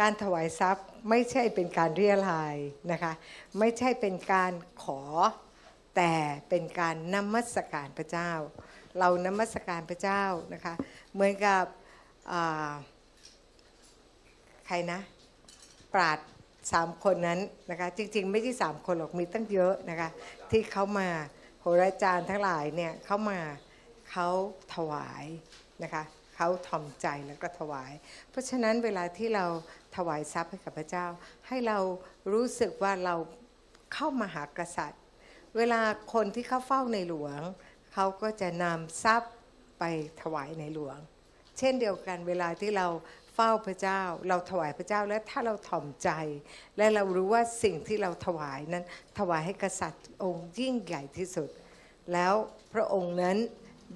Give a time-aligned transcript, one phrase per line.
[0.00, 2.56] การถวายทรัพย์ไม่ใช่เป็นการเรียลาย
[2.92, 3.12] นะคะ
[3.58, 5.00] ไม่ใช่เป็นการขอ
[5.96, 6.14] แต่
[6.48, 8.30] เป็นการนมัสการพระเจ้า
[8.98, 10.24] เรานมัสการพระเจ้า
[10.54, 10.74] นะคะ
[11.12, 11.64] เหมือนกับ
[14.66, 15.00] ใครนะ
[15.94, 16.18] ปราด
[16.72, 17.40] สามคนนั้น
[17.70, 20.08] นะคะจริงๆ ไม่ใช่สามคนหรอกมีตั้งเยอะนะคะ
[20.50, 21.08] ที่เขามา
[21.60, 23.38] โหราจารย์ทั้งหลายเนี่ยเขามา
[24.10, 24.28] เขา
[24.74, 25.24] ถวาย
[25.82, 26.02] นะคะ
[26.40, 27.92] เขาทอมใจแล้วก็ถวาย
[28.30, 29.46] เพราะฉะนั้นเวลาที่เรา
[29.96, 31.06] ถวายทรัพย์ให้กับพระเจ้า
[31.48, 31.78] ให้เรา
[32.32, 33.14] รู้สึกว่าเรา
[33.94, 35.02] เข้ามาหากษัตริย์
[35.56, 35.80] เวลา
[36.14, 37.40] คนที่เข้าเฝ้าในหลวง
[37.92, 39.32] เขาก็จะนำทรัพย์
[39.78, 39.84] ไป
[40.22, 40.98] ถวายในหลวง
[41.58, 42.86] เช่นเดียวกันเวลาที่เรา
[43.34, 46.10] เฝ้าพระเจ้า เราถวายพระเจ้าและถ้าเราถ่อมใจ
[46.76, 48.84] และเรารู้ว่าสิ่งที่เราถวายนั้น
[49.18, 51.50] ถวายให้กษัตริย์องค์ยิ่งใหญ่ที่สุด
[52.12, 52.34] แล้ว
[52.74, 53.36] พระองค์นั้น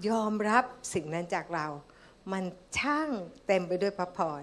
[0.08, 0.64] ยอมรับ
[0.94, 1.66] สิ่งนั้นจากเรา
[2.32, 2.44] มัน
[2.78, 3.10] ช่าง
[3.46, 4.42] เต็มไปด้วยพระพร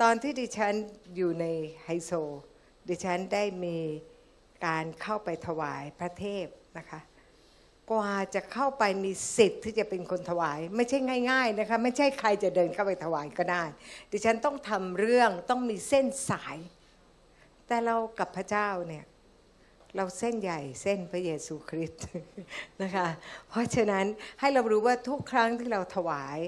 [0.00, 0.74] ตอนที่ดิฉัน
[1.16, 1.46] อยู่ใน
[1.84, 2.12] ไฮโซ
[2.88, 3.78] ดิฉันได้มี
[4.66, 6.46] การเข้าไปถวายพระเทพ
[6.78, 7.00] นะคะ
[7.90, 10.98] กว่าจะเข้าไปมีสิทธิ์ที่จะเป็นคนถวาย ไม่ใช่
[11.30, 13.64] ง่าย ๆนะคะ ไม่ใช่ใครจะเดินเข้าไปถวายก็ได้
[14.12, 16.56] ดิฉันต้องทำเรื่องต้องมีเส้นสาย
[17.66, 19.04] แต่เรากับพระเจ้าเนี่ย
[19.96, 22.06] เราเส้นใหญ่เส้นพระเยซูคริสต์
[22.82, 23.08] นะคะ
[23.48, 24.06] เพราะฉะนั้น
[24.40, 26.38] ให้เรารู้ว่าทุกครั้งที่เราถวาย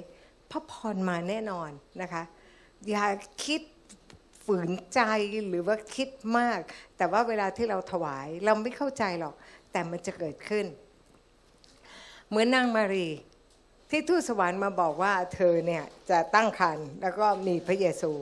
[0.50, 1.70] พระพรมาแน่นอน
[2.03, 2.23] นะคะ
[2.89, 3.06] อย่า
[3.45, 3.61] คิด
[4.45, 5.01] ฝืนใจ
[5.48, 6.61] หรือว่าคิดมาก
[6.97, 9.34] แต่ว่าเวลาที่เราถวายเราไม่เข้าใจหรอก
[9.73, 10.67] แต่มันจะเกิดขึ้น
[12.28, 13.09] เหมือนนางมารี
[13.91, 18.12] ที่ทูตสวรรค์มาบอกว่าเธอเนี่ยจะตั้งครรภ์แล้วก็มีพระเยซู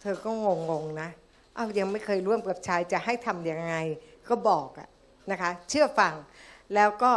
[0.00, 0.30] เธอก็
[0.70, 1.10] งงๆนะ
[1.54, 3.74] เอายังไม่เคยร่วมกับชายจะให้ทำยังไง
[4.28, 4.88] ก็บอกอะ
[5.30, 6.14] นะคะ เชื่อฟัง
[6.74, 7.12] แล้วก็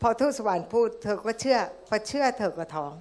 [0.00, 2.92] พอทูตสวรรค์พูด เธอก็เชื่อพอเชื่อเธอก็ท้อง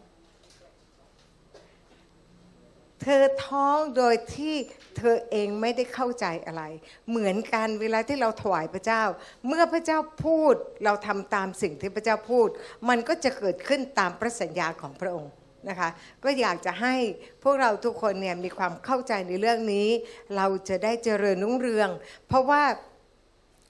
[3.02, 4.56] เธอท้องโดยที่
[4.98, 6.64] เธอเองไม่ได้เข้าใจอะไร
[7.10, 9.04] เหมือนกันเวลาที่เราถวายพระเจ้า
[9.48, 12.48] เมื่อพระเจ้าพูดเราทำตามสิ่งที่พระเจ้าพูด
[12.90, 15.32] มันก็จะเกิดขึ้นตามพระสัญญาของพระองค์
[15.70, 15.90] นะคะ
[16.24, 16.96] ก็อยากจะให้
[17.44, 19.88] พวกเราทุกคนเนี่ยมีความเข้าใจในเรื่องนี้
[20.36, 21.90] เราจะได้เจริญรุ่งเรือง
[22.28, 22.64] เพราะว่า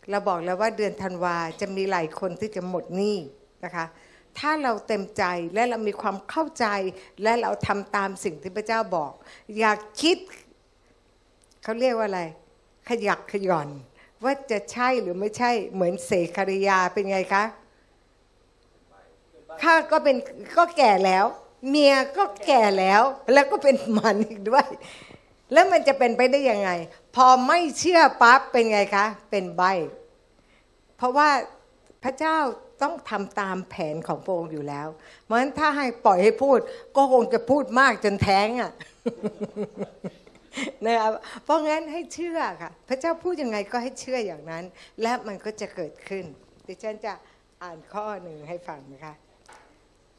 [0.10, 3.18] เราบอกแล้วว่าเดือนธันวาจะมีหลายคนที่จะหมดหนี้
[3.66, 3.86] นะคะ
[4.40, 6.66] ถ้าเราเต็มใจและเรามีความเข้าใจ
[7.24, 9.12] และเราทำตามสิ่งที่พระเจ้าบอก
[9.60, 10.18] อยากคิด
[11.64, 12.22] เขาเรียกว่าอะไร
[12.88, 13.70] ขยักขย่อน
[14.24, 17.44] ว่าจะใช่หรือไม่ใช่เหมือนเสคาริยาเป็นไงคะ
[19.62, 20.16] ข้าก็เป็น
[20.58, 21.26] ก็แก่แล้ว
[21.70, 23.02] เมียก็แก่แล้ว
[23.34, 24.68] แล้วก็เป็นมันอีกด้วย
[25.54, 26.70] แล้วมันจะเป็นไปได้ยังไง
[27.16, 29.64] พอไม่เชื่อปั๊บเป็นไงคะ เป็นใบ
[30.98, 31.30] เพราะว่า
[32.04, 32.38] พระเจ้า
[32.82, 34.88] ต้องทำตามแผนของพระองค์อยู่แล้ว
[35.24, 36.60] เพราะฉะนั้นถ้าให้ปล่อยให้พูด
[36.98, 38.72] ก็คงจะพูดมากจนแท้งอะ
[40.86, 41.12] นะครับ
[41.44, 44.64] เพราะงั้นให้เชื่อค่ะ พระเจ้าพูดยังไงก็ให้เชื่ออย่างนั้น
[45.02, 46.26] และมันก็จะเกิดขึ้น
[46.68, 47.14] ดิฉันจะ
[47.64, 49.14] อ่านข้อหนึ่งให้ฟังนะคะ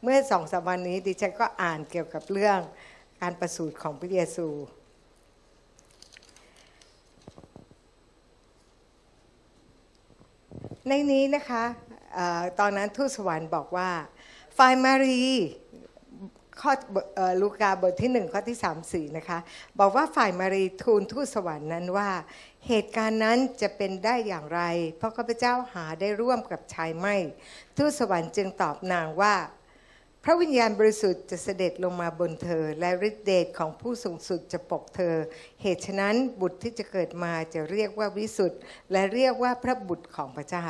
[0.03, 2.59] เมื่อสองสามวันนี้ดิฉันก็อ่านเกี่ยวกับเรื่อง
[3.21, 4.49] การประสูติของพระเยซู
[10.89, 11.65] ในนี้นะคะ
[12.61, 13.91] ตอนนั้นทูตสวรรค์บอกว่า
[14.59, 15.23] ฝ่ายมารี
[16.61, 16.73] ข้อ
[17.43, 19.39] ลูกาบทที่หนึ่งข้อที่สามสี่นะคะ
[19.81, 22.11] บอกว่าฝ่ายมารีทูลทูตสวรรค์นั้นว่า
[22.67, 24.61] เหตุการณ์นั้นจะเป็นได้อย่างไร
[24.97, 27.17] เพราะข้าพเจ้าหาได้ร่วมกับชายไม่
[27.77, 29.35] ทูตสวรรค์จึงตอบนางว่า
[30.25, 35.15] พระวิญญาณบริสุทธิ์จะเสด็จลงมาบนเธอ และฤทธิเดชของผู้สูงสุดจะปกเธอ
[35.63, 38.61] เหตุฉะนั้นบุตรที่จะเกิดมาจะเรียกว่าวิสุทธ์
[38.93, 40.67] และเรียกว่าพระบุตรของพระเจ้า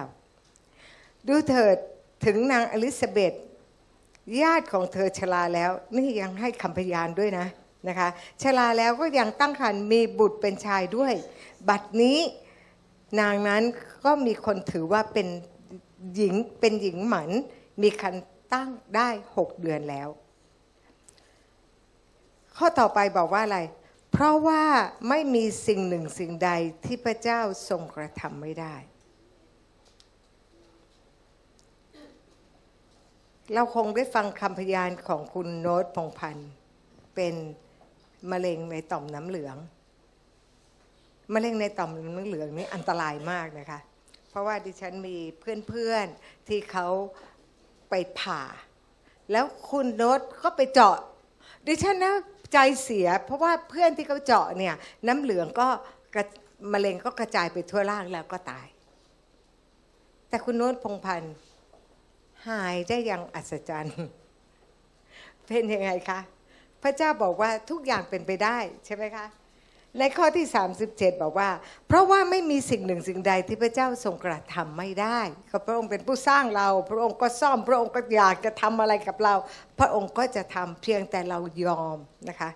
[1.28, 1.76] ดูเถิด
[2.24, 3.34] ถึงนางอลิซาเบธ
[4.42, 7.46] ญาติของเธอชราแล้ว นี่ยังให้คำพยานด้วยนะ
[7.88, 8.08] นะคะ
[8.42, 11.14] ชราแล้วก็ยังตั้งครรภ์มีบุตรเป็นชายด้วย
[11.68, 12.18] บัดนี้
[13.20, 13.62] นางนั้น
[14.04, 15.28] ก็มีคนถือว่าเป็น
[16.14, 17.30] หญิงเป็นหญิงหมัน
[17.82, 18.14] มีคัน
[18.52, 20.08] ตั้งได้หกเดือนแล้ว
[22.56, 23.60] ข้อต่อไปบอกว่าอะไร
[24.12, 24.62] เพราะว่า
[25.08, 26.50] ไม่มีสิ่งหนึ่งสิ่งใด
[26.84, 28.74] ที่พระเจ้าทรงกระทำไม่ได้
[33.54, 36.50] เราคงได้ฟังคำพยานของคุณโน้ตพงพันธ์
[37.14, 37.34] เป็น
[38.30, 39.56] มะเร็งในต่อมน้ำเหลือง
[41.34, 43.80] มะเร็งในต่อมน้ำเหลืองนี่อันตรายมากนะคะ
[44.30, 45.16] เพราะว่าดิฉันมี
[45.68, 46.86] เพื่อนๆที่เขา
[47.90, 48.42] ไปผ่า
[49.32, 50.96] แล้วคุณโน้ตก็ไปเจาะ
[51.66, 52.14] ดิฉันนะ
[52.52, 54.74] ใจเสีย เพราะว่าเพื่อนที่เขาเจาะเนี่ย
[55.06, 55.68] น้ำเหลืองก็
[56.72, 58.66] มะเร็งก็กระจายไปทั่วร่างแล้วก็ตาย
[60.28, 61.34] แต่คุณโน้ตพงพันธ์
[62.46, 63.96] หายได้อย่างอัศจรรย์
[65.46, 66.20] เป็นยังไงคะ
[66.82, 69.26] พระเจ้าบอกว่าทุกอย่างเป็นไปได้ใช่ไหมคะ
[69.98, 70.46] ในข้อที่
[70.84, 71.50] 37 บอกว่า
[71.86, 75.20] เพราะว่าไม่มีสิ่งหนึ่งสิ่งใดที่พระเจ้าทรงกระทำไม่ได้
[75.50, 79.34] ก็พระองค์เป็นผู้สร้างเรา พระองค์ก็ซ่อมพระองค์ก็อยากจะทำอะไรกับเรา
[79.78, 81.98] พระองค์ก็จะทำเพียงแต่เรายอม
[82.28, 82.50] นะคะ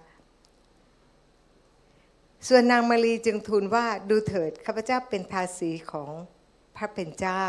[2.48, 6.12] ส่วนนางมารีจึงทูลว่าดูเถิดข้าพเจ้าเป็นทาสีของ
[6.82, 7.44] ระเป็นเจ้า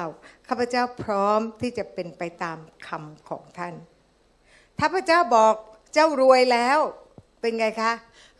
[0.47, 2.57] ข้าพเจ้าพร้อมที่จะเป็นไปตาม
[2.87, 3.75] คำของท่าน
[4.79, 5.53] ถ้าพระเจ้าบอก
[5.93, 6.79] เจ้ารวยแล้ว
[7.41, 7.91] เป็นไงคะ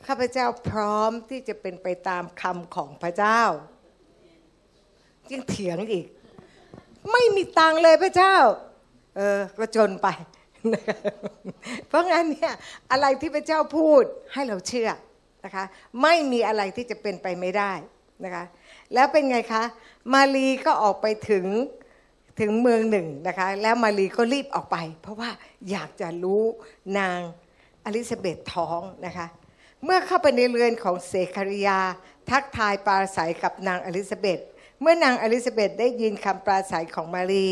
[0.08, 3.42] ข้าพเจ้าพร้อมที่จะเป็นไปตามคำของพระเจ้า
[5.32, 6.06] ยังเถียงอีก
[7.12, 8.36] ไม่มีตังเลยพระเจ้า
[9.16, 10.08] เออก็จนไป
[11.88, 12.54] เพราะงั้นเนี่ย
[12.92, 14.04] อะไรที่พระเจ้าพูด
[14.34, 14.90] ให้เราเชื่อ
[15.46, 15.66] นะคะ
[16.02, 17.74] ไม่มีอะไรที่จะเป็นไปไม่ได้
[18.26, 18.44] นะคะ
[18.94, 19.64] แล้วเป็นไงคะ
[20.14, 21.46] มารีก็ออกไปถึง
[22.40, 25.30] ถึงเมืองหนึ่งนะคะแล้วมารีก็รีบออกไป เพราะว่า
[25.70, 26.44] อยากจะรู้
[27.00, 27.20] นาง
[27.86, 29.28] อลิซาเบธท้องนะคะ
[29.84, 31.80] เมื่อเข้าไปในเรือนของเซคาริยา
[32.30, 34.40] ทักทายปราศัยกับนางอลิซาเบธ
[34.82, 37.48] เมื่อนางอลิซาเบธได้ยินคำปราศัยของมารี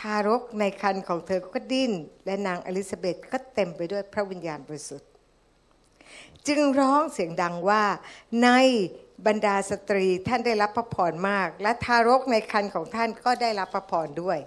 [0.00, 1.92] ทารกในครรภ์ของเธอก็ดิ้น
[2.24, 5.10] และนางอลิซาเบธก็เต็มไปด้วยพระวิญญาณบริสุทธิ์
[6.46, 7.82] จึงร้องเสียงดังว่า
[8.42, 8.48] ใน
[9.26, 14.38] บรรดาสตรีท่านได้รับพระพรมาก และทารกในคันของท่านก็ได้รับพระพรด้วย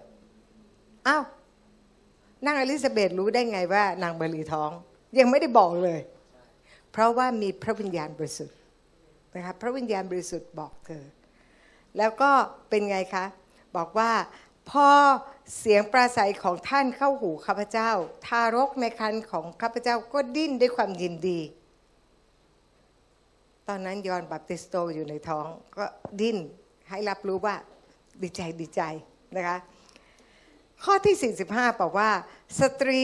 [1.08, 1.24] อ้าว
[2.46, 4.72] นางอลิซาเบธรู้ได้ไงว่านางบรีท้อง
[5.20, 6.00] ยังไม่ได้บอกเลย
[6.92, 8.58] เพราะว่ามีพระวิญญาณบริสุทธิ์
[9.36, 11.04] นะคะพระวิญญาณบริสุทธิ์บอกเธอ
[11.98, 12.32] แล้วก็
[12.70, 13.26] เป็นไงคะ
[13.78, 14.12] บอกว่า
[14.70, 14.88] พอ
[15.58, 17.92] เสียงปราศัยของท่านเข้าหูข้าพเจ้า
[18.28, 21.40] ทารกในครรภ์ของข้าพเจ้าก็ดิ้นด้วยความยินดี
[23.70, 25.46] ตอนนั้นยอห์นบัพติศโตอยู่ในท้อง
[25.78, 25.86] ก็
[26.22, 26.38] ดิ้น
[26.90, 27.56] ให้รับรู้ว่า
[28.22, 28.82] ดีใจดีใจ
[29.36, 29.58] นะคะ
[30.84, 32.10] ข้อที่ 45 บอกว่า
[32.60, 33.04] สตรี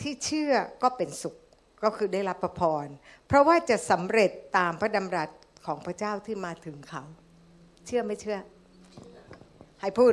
[0.00, 0.52] ที่เชื่อ
[0.82, 1.36] ก็เป็นสุข
[1.84, 2.86] ก็คือได้รับพระพร
[3.26, 5.30] เพราะว่าจะสำเร็จตามพระดำรัส
[5.66, 7.02] ของพระเจ้าที่มาถึงเขา
[7.86, 8.38] เชื่อไม่เชื่อ
[9.80, 10.12] ให้พูด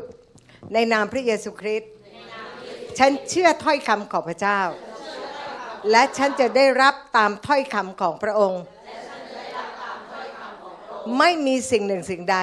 [0.74, 1.92] ในนามพระเยซูคริสต์
[3.00, 4.60] ฉันเชื่อถ้อยคำของพระเจ้า
[5.92, 8.64] และฉันจะได้รับตามถ้อยคำของพระองค์
[11.18, 12.38] ไม่มีสิ่งหนึ่งสิ่งใด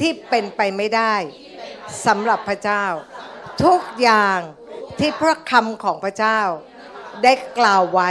[0.00, 1.14] ที่เป็นไปไม่ได้
[2.06, 2.84] สำหรับพระเจ้า
[3.64, 4.38] ทุกอย่าง
[4.98, 6.40] ที่พระคำของพระเจ้า
[7.22, 8.10] ได้กล่าวไว้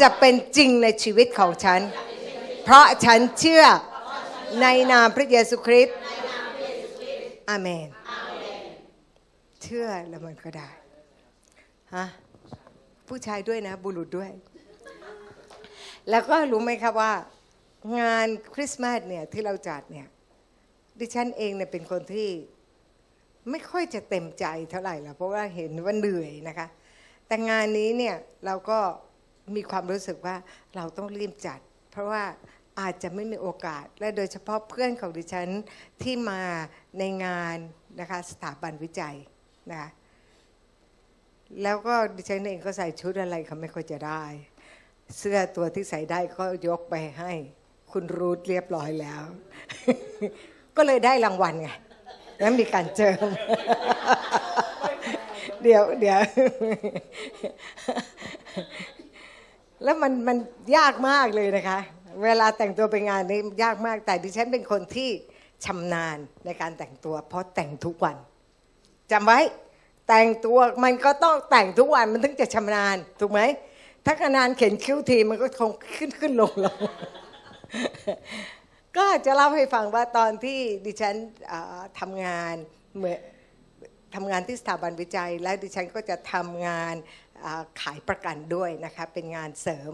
[0.00, 1.80] จะเป็นจริงในชีวิตของฉัน
[2.64, 3.64] เพราะฉันเชื่อ
[4.62, 5.96] ในนามพระเยซูคริสต์
[7.48, 7.88] อาเมน
[9.62, 10.70] เชื่อแล้วมันก็ได้
[11.94, 12.06] ฮะ
[13.08, 14.30] ผู้ชายด้วยนะ บุรุษด้วย
[16.10, 17.12] แล้วก็รู้ไหมครับว่า
[17.98, 20.08] งานคริสต์มาสเนี่ยที่เราจัดเนี่ย
[21.00, 22.30] ดิฉันเองเนี่ยเป็นคนที่
[23.50, 26.66] ไม่ค่อยจะเต็มใจเท่าไหร่ละเพราะว่าเห็นว่าเหนื่อยนะคะ
[27.26, 28.16] แต่งานนี้เนี่ย
[28.46, 28.78] เราก็
[29.56, 30.36] มีความรู้สึกว่า
[30.76, 31.60] เราต้องรีบจัด
[31.90, 32.22] เพราะว่า
[32.80, 35.48] อาจจะไม่มีโอกาสและโดยเฉพาะเพื่อนของดิฉัน
[36.02, 36.42] ที่มา
[36.98, 37.58] ในงาน
[38.00, 39.16] นะคะสถาบันวิจัย
[39.70, 39.90] นะคะ
[41.62, 44.24] แล้วก็ดิฉันเองก็ใส่ชุดอะไรเขาไม่ค่อยจะได้
[45.18, 47.32] เสื้อตัวที่ใส่ได้ก็ยกไปให้
[47.98, 49.22] คุณรูทเรียบร้อยแล้ว
[50.76, 51.68] ก็เลยได้รางวัลไง
[52.38, 53.26] แล้วมีการเจิม
[55.62, 56.18] เดี๋ยวเดี๋ยว
[59.84, 60.36] แล้วมันมัน
[60.76, 61.78] ยากมากเลยนะคะ
[62.24, 65.10] เวลาแต่งตัวไปงานนี้ยากมากแต่ดิฉันเป็นคนที่
[65.64, 68.16] ชำนาญในการแต่งตัว เพราะแต่งทุกวัน
[69.12, 69.40] จำไว้
[70.08, 73.40] แต่งตัวมันก็ต้องแต่งทุกวันมันถึงจะชำนาญถูกไหม
[74.04, 76.78] ถ้าขนานเข็นคิ้วทีมันก็คงขึ้นขึ้นลงลง
[78.96, 81.14] ก็จะเล่าให้ฟังว่าตอนที่ดิฉัน
[82.00, 82.54] ทำงาน
[82.98, 83.18] เมื่อ
[84.14, 86.94] ทำงานที่สถาบันวิจัย และดิฉันก็จะทำงาน
[87.80, 89.92] ขายประกันด้วยนะคะเป็นงานเสริม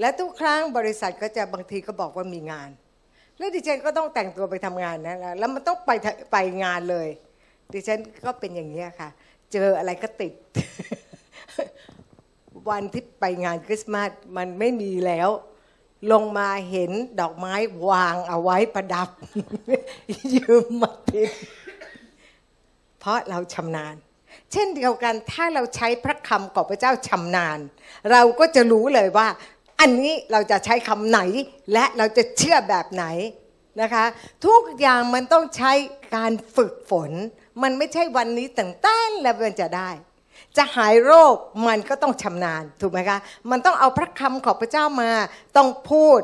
[0.00, 2.70] และทุกครั้งบริษัทก็จะบางทีก็บอกว่ามีงาน
[3.38, 5.90] แล้วดิฉันก็ต้องแต่งตัวไปทำงานนะแล้วมันต้องไป
[6.32, 7.08] ไปงานเลย
[7.74, 9.08] ดิฉันก็เป็นอย่างนี้ค่ะ
[9.52, 10.32] เจออะไรก็ติด
[12.70, 15.28] วันที่ไปงานคริสต์มาสมันไม่มีแล้ว
[16.12, 16.90] ลงมาเห็น
[17.20, 17.54] ดอกไม้
[17.90, 19.08] วางเอาไว้ประดับ
[20.34, 21.30] ยืมมาติด
[23.00, 23.94] เพราะเราชำนาญ
[24.52, 27.58] เช่นเดียวกันถ้าเราใช้พระคำของพระเจ้าชำนาญ
[28.12, 29.28] เราก็จะรู้เลยว่า
[29.80, 31.20] อันนี้เราจะใช้คำไหน
[31.72, 33.04] และเราจะเชื่อแบบไหน
[33.80, 34.04] นะคะ
[34.46, 35.72] ทุกอย่างมันต้องใช้
[36.16, 37.10] การฝึกฝน
[37.62, 39.90] มันไม่ใช่วันนี้แต่งแต้นแล้วมันจะได้
[40.56, 43.18] จะหายโรคมันก็ต้องชำนาญถูกไหมคะ
[43.50, 45.10] มันต้องเอาพระคำของพระเจ้ามา
[45.56, 46.20] ต้องพูด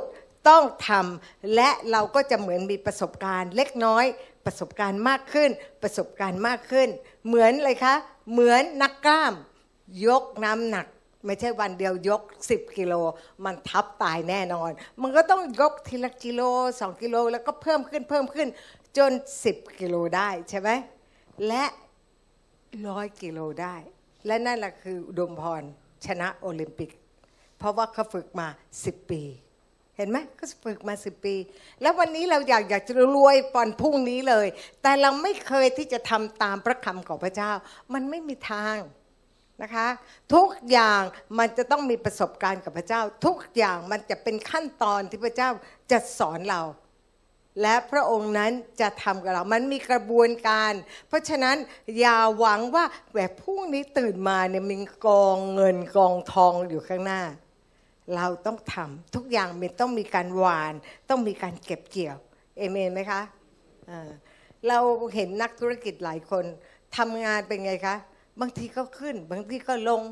[0.48, 4.04] ต้องทำและเราก็จะเหมือนมีประสบการณ์เล็กน้อย
[4.46, 5.50] ประสบการณ์มากขึ้น
[5.82, 6.88] ประสบการณ์มากขึ้น
[7.26, 7.94] เหมือนเลยคะ
[8.32, 9.32] เหมือนนักกล้าม
[10.06, 10.86] ยกน้ำหนัก
[11.26, 12.94] ไม่ใช่วันเดียวยก 10 กิโล
[13.44, 14.70] มันทับตายแน่นอน
[15.02, 16.40] มันก็ต้องยกทีละกิโล
[16.74, 18.48] 2 กิโลแล้วก็เพิ่มขึ้นเพิ่มขึ้น
[18.96, 19.12] จน
[19.46, 20.70] 10 กิโลได้ใช่ไหม
[21.46, 21.64] และ
[22.88, 23.76] ร้อยกิโลได้
[24.26, 25.62] และนั่นแหละคืออุดมพร
[26.06, 26.90] ชนะโอลิมปิก
[27.58, 28.48] เพราะว่าเขาฝึกมา
[28.80, 29.22] 10ปี
[29.96, 31.34] เห็นไหมก็ฝึกมา10ปี
[31.82, 34.46] แล้ววันนี้เราอยากอยากจะรวยปอนพรุ่งนี้เลย
[34.82, 37.52] แต่เราไม่เคยที่จะทำตามพระคำของพระเจ้า
[37.94, 38.78] มันไม่มีทาง
[39.62, 39.88] นะคะ
[40.34, 41.02] ทุกอย่าง
[41.38, 45.50] มันจะต้องมีประสบการณ์กับพระเจ้า ทุกอย่างมันจะเป็นขั้นตอนที่พระเจ้า
[45.90, 46.62] จะสอนเรา
[47.62, 50.72] และพระองค์นั้นจะทำกับเรา มันมีกระบวนการ
[51.08, 51.56] เพราะฉะนั้น
[51.98, 52.84] อย่าหวังว่า
[53.14, 57.22] แบบพรุ่งนี้ตื่นมาเนี่ยมีกองเงินกองทองอยู่ข้างหน้า
[58.16, 60.74] เราต้องทำทุกอย่างมันต้องมีการหวาน
[61.08, 62.18] ต้องมีการเก็บเกี่ยว
[62.56, 63.20] เอเมนไหมคะ
[64.68, 64.78] เรา
[65.14, 66.44] เห็นนักธุรกิจหลายคน
[66.96, 67.96] ทำงานเป็นไงคะ
[68.40, 70.02] บางทีก็ขึ้น บางทีก็ลง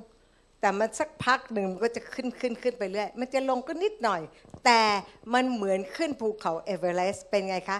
[0.64, 4.22] แต่มันสักพักหนึ่งมันก็จะขึ้นขึ้นขึ้นไปเรื่อย มันจะลงก็นิดหน่อย
[4.64, 4.82] แต่
[5.34, 7.78] มันเหมือนขึ้นภูเขาเอเวอเรสต์เป็นไงคะ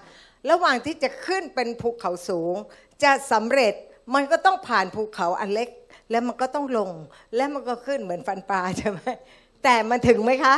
[0.51, 2.57] ระหว่างที่จะขึ้นเป็นภูเขาสูง
[3.05, 3.75] จะสำเร็จ
[4.15, 5.69] มันก็ต้องผ่านภูเขาอันเล็ก
[6.11, 6.91] แล้วมันก็ต้องลง
[7.37, 9.01] แล้วมันก็ขึ้นเหมือนฟันปลาใช่ไหม
[9.65, 10.57] แต่มันถึงไหมคะ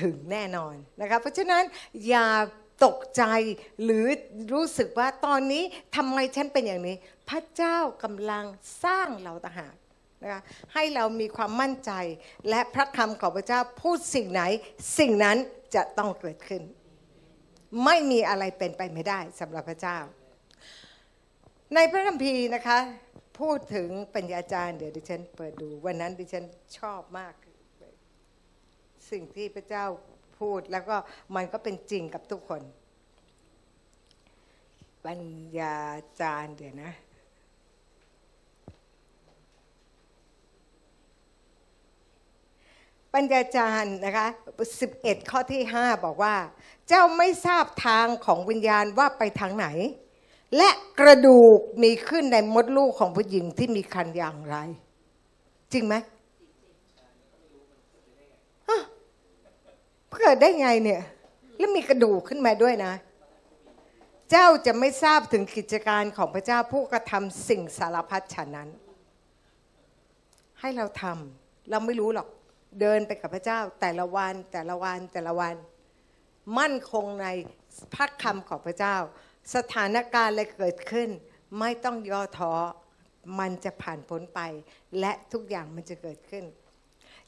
[0.00, 1.62] ถึงแน่นอนนะคะ เพราะฉะนั้น
[2.08, 2.28] อย่า
[2.84, 3.22] ตกใจ
[3.82, 4.06] หรือ
[4.52, 5.62] รู้สึกว่าตอนนี้
[5.96, 6.96] ทำไมฉันเป็นอย่างนี้
[7.28, 8.44] พระเจ้ากำลัง
[8.84, 9.74] สร้างเราต่างหาก
[10.22, 10.40] นะคะ
[10.74, 11.92] ให้เรามีความมั่นใจ
[12.48, 14.42] และพระคำของพระเจ้าพูดสิ่งไหน
[14.98, 15.36] สิ่งนั้น
[15.74, 16.62] จะต้องเกิดขึ้น
[17.84, 19.98] ไม่มีอะไรเป็นไปไม่ได้สำหรับพระเจ้า
[21.74, 22.78] ในพระคัมภีร์นะคะ
[23.40, 26.44] พูดถึงปัญญาจารย์เดี๋ยวดิฉันเปิดดู วันนั้นดิฉัน
[26.78, 27.34] ชอบมาก
[29.10, 29.84] สิ่งที่พระเจ้า
[30.40, 30.96] พูดแล้วก็
[31.36, 32.62] มันก็เป็นจริงกับทุกคน
[35.06, 35.22] ปัญ
[35.58, 35.76] ญา
[36.20, 36.92] จารย์เดี๋ยวนะ
[43.14, 44.26] ปัญญาจารย์นะคะ
[44.78, 46.34] 11 ข้อที่ 5 บอกว่า
[46.88, 49.66] เจ้าไม่ทราบทางของวิญญาณว่าไปทางไหน
[50.56, 54.56] และกระดูกมีขึ้นในมดลูกของผู้หญิงที่มีคันอย่างไร
[55.72, 55.94] จริงไหม
[58.68, 58.80] ฮะ
[60.20, 61.02] เกิดได้ไงเนี่ย
[61.58, 62.92] แล้วมีกระดูกขึ้นมาด้วยนะ
[64.30, 68.68] เจ้าจะไม่ทราบถึงกิจการของพระเจ้าผู้กระทำสิ่งสารพัดฉะนั้น
[70.60, 72.28] ให้เราทำเราไม่รู้หรอก
[72.80, 75.54] เดินไปกับพระเจ้าแต่ละวันแต่ละวันแต่ละวัน
[76.58, 77.26] มั่นคงใน
[77.94, 78.96] พระคำของพระเจ้า
[79.54, 81.08] สถานการณ์อะไรเกิดขึ้น
[81.58, 82.52] ไม่ต้องย่อท้อ
[83.38, 84.40] มันจะผ่านพ้นไป
[85.00, 86.44] และทุกอย่างมันจะเกิดขึ้น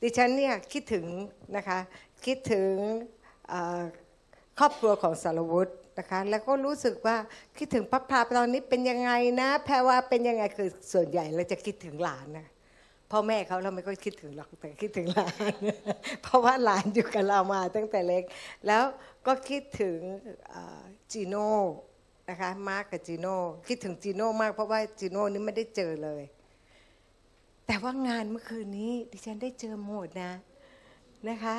[0.02, 1.06] ดิฉันเนี่ยคิดถึง
[1.56, 1.78] นะคะ
[2.26, 2.70] คิดถึง
[4.58, 7.16] ครอบครัวของสารวุฒินะคะแล้วก็รู้สึกว่า
[7.58, 12.46] คิดถึงพระพราตอนนี้เป็นยังไงนะแพรว่าเป็นยังไงคือส่วนใหญ่เราจะคิดถึงหลานนะ
[13.14, 15.54] พ่อแม่เขาเราไม่ค่อยคิดถึงหรอกแต่คิดถึงหลาน
[16.22, 18.24] เพราะว่าหลานอยู่กับเรามาตั้งแต่เล็ก
[18.66, 18.82] แล้ว
[19.26, 19.98] ก็คิดถึง
[21.12, 21.50] จีโน่
[22.28, 23.36] นะคะมาร์กกับจีโน่
[23.68, 26.22] คิดถึงจีโน่มากเพราะว่าจีโน่นี่ไม่ได้เจอเลย
[27.66, 30.32] แต่ว่างานเมื่อคืนนี้ดิฉันได้เจอหมดนะ
[31.28, 31.56] นะคะ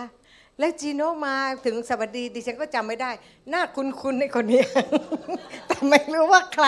[0.60, 1.36] แล้วจีโน่มา
[1.66, 3.12] ถึงสวัสดีดิฉันก็จำไม่ได้
[3.50, 4.62] หน้าคุ้นๆในคนนี้
[5.68, 6.68] แต่ไม่รู้ว่าใคร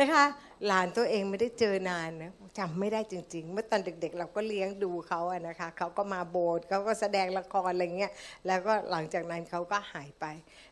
[0.00, 0.24] นะคะ
[0.66, 8.12] หลานตัวเองไม่ได้เจอนานนะจำไม่ได้จริง ๆ เมื่อตอนเด็ก ๆ เราก็เลี้ยงดูเขาอะนะคะเขาก็มาโบสถ์เขาก็แสดงละครอะไรเงี้ย
[8.46, 10.24] แล้วก็หลังจากนั้นเขาก็หายไป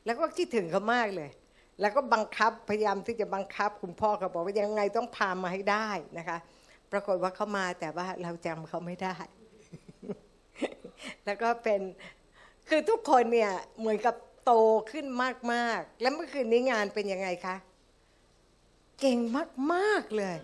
[0.04, 1.30] แล้วก็คิดถึงเขามากเลย
[1.80, 6.38] แล้วก็บังคับพยายามที่จะบังคับคุณพ่อเขาบอกว่ายังไงต้องพามาให้ได้นะคะ
[6.92, 9.14] ปรากฏว่าเขามาแต่ว่าเราจำเขาไม่ได้
[11.24, 11.80] แล้วก็เป็น
[12.68, 14.14] คือทุกคนเนี่ยเหมือนกับ
[14.44, 14.52] โต
[14.92, 15.06] ขึ้น
[15.52, 17.56] มากๆ แล้วเมื่อคืนนี้งานเป็นยังไงคะ
[19.00, 19.18] เก่ง
[19.72, 20.36] มากๆเลย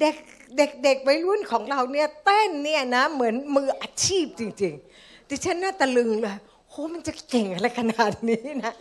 [0.00, 0.16] เด็ก
[0.56, 6.36] เด็กเด็กวัยรุ่นของเราเนี่ยเต้นเนี่ยนะเหมือนมืออาชีพจริงๆ ดิฉันน่าตะลึงเลย
[6.68, 8.74] โหมันจะเก่งอะไรขนาดนี้นะ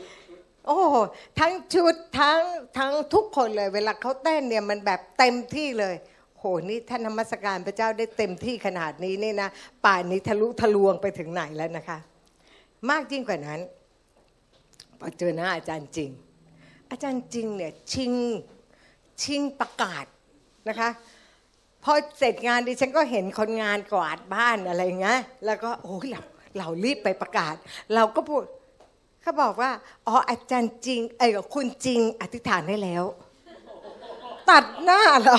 [0.68, 0.80] โอ้
[1.40, 2.42] ทั้งชุดทั้ง
[2.78, 5.96] ทั้งทุกคนเลย เวลาเขาเต้นเนี่ยมันแบบเต็มที่เลย
[6.38, 9.50] โหนี่ท่านนมัสการพระเจ้าได้เต็มที่ขนาดนี้นี่นะ
[9.86, 11.98] ป่านนี้ทะลุทะลวงไปถึงไหนแล้วนะคะ
[12.90, 13.60] มากยิ่งกว่านั้น
[15.00, 16.10] พอเจอหน้าอาจารย์จริง
[16.92, 18.14] อาจารย์จริงเนี่ยชิง
[19.24, 20.06] ชิงประกาศ
[20.70, 20.90] นะคะ
[21.84, 26.22] พอเสร็จงานดิฉันก็เห็นคนงานกวาดบ้านอะไรเงี้ยแล้วก็โอ้ยเรา
[26.58, 27.56] เรารีบไปประกาศ
[27.96, 28.44] เราก็พูด
[29.22, 29.72] เขาบอกว่า
[30.08, 33.04] อ๋ออาจารย์จริงเอ้คุณจริงอธิษฐานได้แล้ว
[34.50, 35.38] ตัดหน้าเรา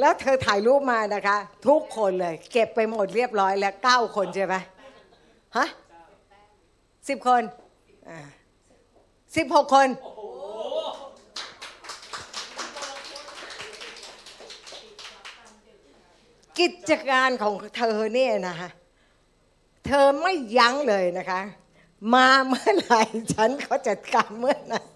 [0.00, 1.36] แล้วเธอถ่ายรูปมานะคะ
[1.66, 4.54] ทุกคนเลย เก็บไปหมดเรียบร้อยแล้วเก้าคนใช่ไหม
[5.56, 5.66] ฮะ
[7.08, 7.42] สิบคน
[9.36, 9.88] สิบหกคน
[16.58, 18.70] กิจการของเธอเนี่ยนะฮะ
[19.86, 21.40] เธอไม่ยั้งเลยนะคะ
[22.14, 23.02] มาเมื่อไหร่
[23.34, 24.86] ฉันก็จัดการเมื่อนั้น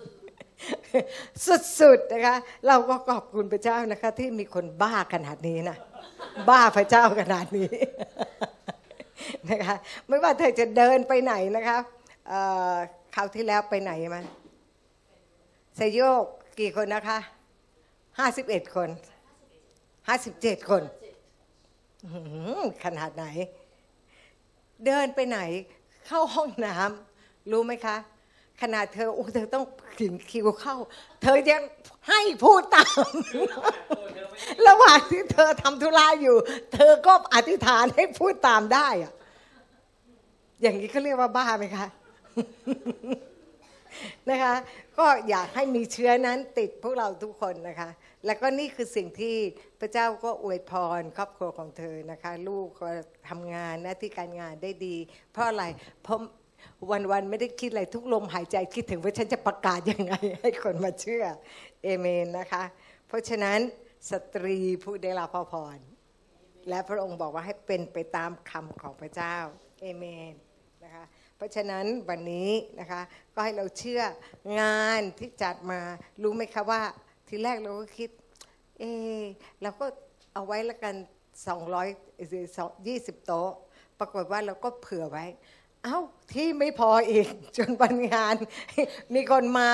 [1.80, 5.76] สุดๆนะคะ เราก็ขอบคุณพระเจ้านะคะ ที่มีคนบ้าขนาดนี้นะ
[6.48, 7.70] บ้าพระเจ้าขนาดนี้
[9.50, 9.76] นะคะ
[10.08, 11.78] ไม่ว่าเธอจะเดินไปไหนนะคะ
[13.14, 14.24] คราวที่แล้วไปไหนมัน
[15.78, 16.24] สยโยก
[16.60, 17.18] กี่คนนะคะ
[18.18, 18.88] ห้าสิบเอ็ดคน
[20.08, 20.82] ห้าสิบเจ็ดคน
[22.84, 23.24] ขนาดไหน
[24.86, 25.40] เดินไปไหน
[26.06, 27.96] เข้าห้องน้ำรู้ไหมคะ
[28.62, 29.64] ขนาดเธอโอ้เธอต้อง
[30.00, 30.76] ถึงคิวเข้า
[31.22, 31.62] เธอยัง
[32.08, 33.10] ให้พูดตาม
[34.66, 36.36] ระหว่างที่เธอทำธุระอยู่
[36.74, 39.12] เธอก็อธิษฐานให้พูดตามได้อะ
[40.62, 41.86] อย่างนี้เขาเรียกว่าบ้าไหมคะ
[44.30, 44.54] นะคะ
[44.98, 47.88] ก็อยากให้มีเชื้อนั้นติดพวกเราทุกคนนะคะ
[48.26, 49.36] แล้วก็นี่คือสิ่งที่
[49.80, 52.88] พระเจ้าก็อวยพรครอบครัวของเธอนะคะ ลูกก็
[53.28, 54.96] ทำงานหน้าที่การงานได้ดี
[55.32, 55.64] เพราะอะไร
[56.02, 56.18] เพราะ
[57.10, 61.24] วันๆไม่ได้คิดอะไรทุกลมหายใจคิดถึงว่าฉันจะประกาศยังไง ให้คนมาเชื่อ
[61.82, 62.64] เอเมนนะคะ
[63.08, 63.58] เพราะฉะนั้น
[64.10, 65.78] สตรีผู้ได้รับพระพร
[66.68, 69.36] และพระองค์บอกว่าให้เป็นไปตามคำของพระเจ้า
[69.80, 70.34] เอเมน
[70.84, 71.04] นะคะ
[71.36, 72.50] เพราะฉะนั้นวันนี้
[72.80, 73.02] นะคะ
[73.34, 74.02] ก็ให้เราเชื่อ
[74.60, 75.80] งานที่จัดมา
[76.22, 76.82] รู้ไหมคะว่า
[77.34, 78.10] ทีแรกเราก็คิด
[78.80, 78.84] เอ
[79.20, 79.22] อ
[79.62, 79.86] เราก็
[80.34, 80.94] เอาไว้ละกัน
[82.00, 83.50] 220โต๊ะ
[83.98, 85.24] ปรากฏว่าเราก็เผื่อไว้
[85.84, 85.98] เอ้า
[86.34, 88.34] ที่ไม่พออีก จนวันงาน
[89.14, 89.68] มีคนมา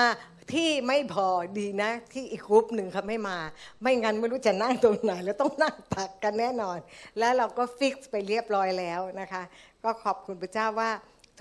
[0.53, 1.27] ที่ไม่พอ
[1.59, 3.37] ดีนะ ที่อีกกรุ๊ปหนึ่งเขาไม่มา
[3.81, 6.77] ไม่งั้นไม่รู้จะนั่งตรงไหน แล้วต้องนั่งตักกันแน่นอน
[7.19, 9.43] แล้วเราก็ฟิกซ์ไปเรียบร้อยแล้วนะคะ
[9.83, 10.91] ก็ขอบคุณพระเจ้าว่า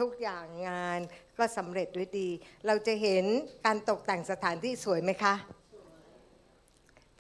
[0.00, 1.00] ทุกอย่างงาน
[1.38, 2.28] ก็สำเร็จด้วยดี
[2.66, 3.24] เราจะเห็น
[3.66, 5.34] การตกแต่งสถานที่สวยไหมคะ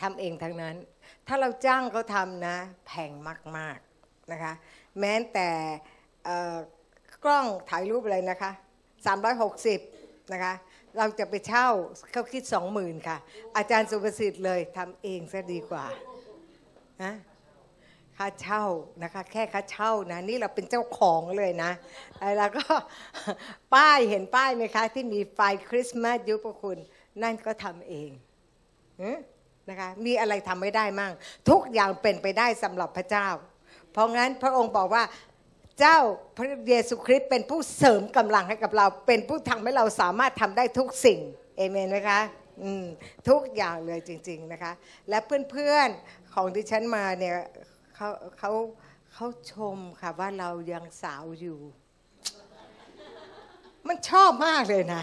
[0.02, 0.76] ทำเองทั้งนั้น
[1.26, 3.12] ถ้าเราจ้างเขาทำนะ แพง
[3.56, 4.52] มากๆนะคะ
[5.00, 5.50] แม้แต่
[7.24, 8.50] กล้องถ่ายรูปอะไรนะคะ
[9.46, 10.54] 360 นะคะ
[10.98, 11.68] เราจะไปเช่า
[12.12, 12.42] เขาคิด
[12.76, 13.18] 20,000 ค่ะ
[13.56, 15.86] อาจารย์สุประสิทธิ์เลยทำเองซะดีกว่า
[17.02, 17.12] นะ
[18.16, 18.64] ค่าเช่า
[19.02, 21.72] นะคะ แค่ค่าเช่านะนี่เราเป็นเจ้าของเลยนะ
[22.38, 22.64] แล้วก็
[23.74, 26.78] ป้ายเห็นป้ายไหมคะ ที่มีไฟคริสต์มาสยุพคุณ
[27.22, 28.10] นั่นก็ทำเอง
[29.70, 31.12] นะคะมีอะไรทำไม่ได้มั่ง
[31.50, 33.28] ทุกอย่างเป็นไปได้สำหรับพระเจ้า
[33.92, 35.04] เพราะงั้นพระองค์บอกว่า
[35.80, 35.98] เจ้า
[36.36, 41.20] พระเยซูคริสต์เป็นผู้เสริมกำลังให้กับเรา เป็นผู้ทำให้เราสามารถทำได้ทุกสิ่ง
[41.56, 42.20] เอเมนไหมคะ
[42.62, 42.84] อืม
[43.28, 44.72] ทุกอย่างเลยจริง ๆนะคะ
[45.08, 45.18] และ
[45.50, 47.36] เพื่อนๆของที่ฉันมาเนี่ย
[47.94, 48.52] เขาเขา
[49.12, 51.58] เขาชมค่ะว่าเรายังสาวอยู่
[53.88, 55.02] มันชอบมากเลยนะ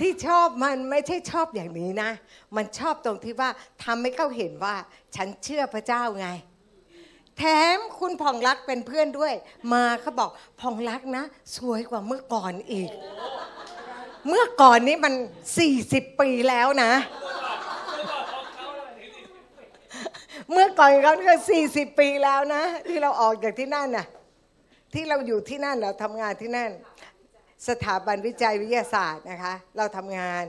[0.00, 2.10] ที่ชอบมันไม่ใช่ชอบอย่างนี้นะ
[2.56, 3.50] มันชอบตรงที่ว่า
[3.84, 4.74] ทำให้เขาเห็นว่า
[5.16, 6.28] ฉันเชื่อพระเจ้าไง
[7.38, 7.42] แถ
[7.76, 9.32] มคุณผ่องรักเป็นเพื่อนด้วย
[9.72, 11.24] มาเขาบอกผ่องรักนะ
[11.56, 12.90] สวยกว่าเมื่อก่อนอีก
[14.28, 15.14] เมื่อก่อนนี้มัน
[15.66, 16.92] 40ปีแล้วนะ
[20.52, 21.34] เมื่อก่อนเขาก็
[21.66, 24.06] 40ปีแล้วนะ ที่เราออกจากที่นั่นน่ะ
[24.94, 26.70] ที่เราอยู่ที่นั่นเราทำงานที่นั่น
[27.68, 30.44] สถาบันวิจัยวิทยาศาสตร์นะคะ เราทำงาน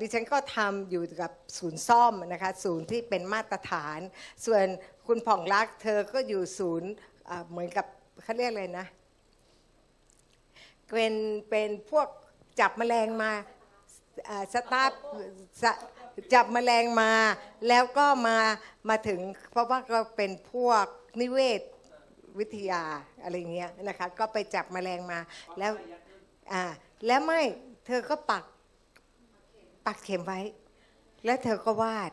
[0.00, 3.98] ดิฉันก็ทำอยู่กับศูนย์ซ่อมนะคะ ศูนย์ที่เป็นมาตรฐาน
[4.46, 4.64] ส่วน
[5.06, 6.90] คุณผ่องรักเธอก็อยู่ศูนย์
[7.50, 7.86] เหมือนกับ
[8.22, 8.86] เขาเรียกอะไรนะ
[10.90, 11.14] เป็น
[11.50, 12.08] เป็นพวก
[12.60, 13.32] จับแมลงมา
[14.52, 14.92] สตาฟ
[16.34, 17.12] จับแมลงมา
[17.68, 18.38] แล้วก็มา
[18.88, 20.84] มาถึง เพราะว่าก็เป็นพวก
[21.20, 21.60] นิเวศ
[22.38, 22.82] วิทยา
[23.22, 25.18] อะไรเงี้ยนะคะ ก็ไปจับแมลงมา
[25.58, 25.72] แล้ว
[26.52, 26.64] อ่า
[27.06, 27.40] แล้วไม่
[27.86, 28.44] เธอก็ปัก
[29.86, 30.40] ปักเข็มไว้
[31.24, 32.12] แล้วเธอก็วาด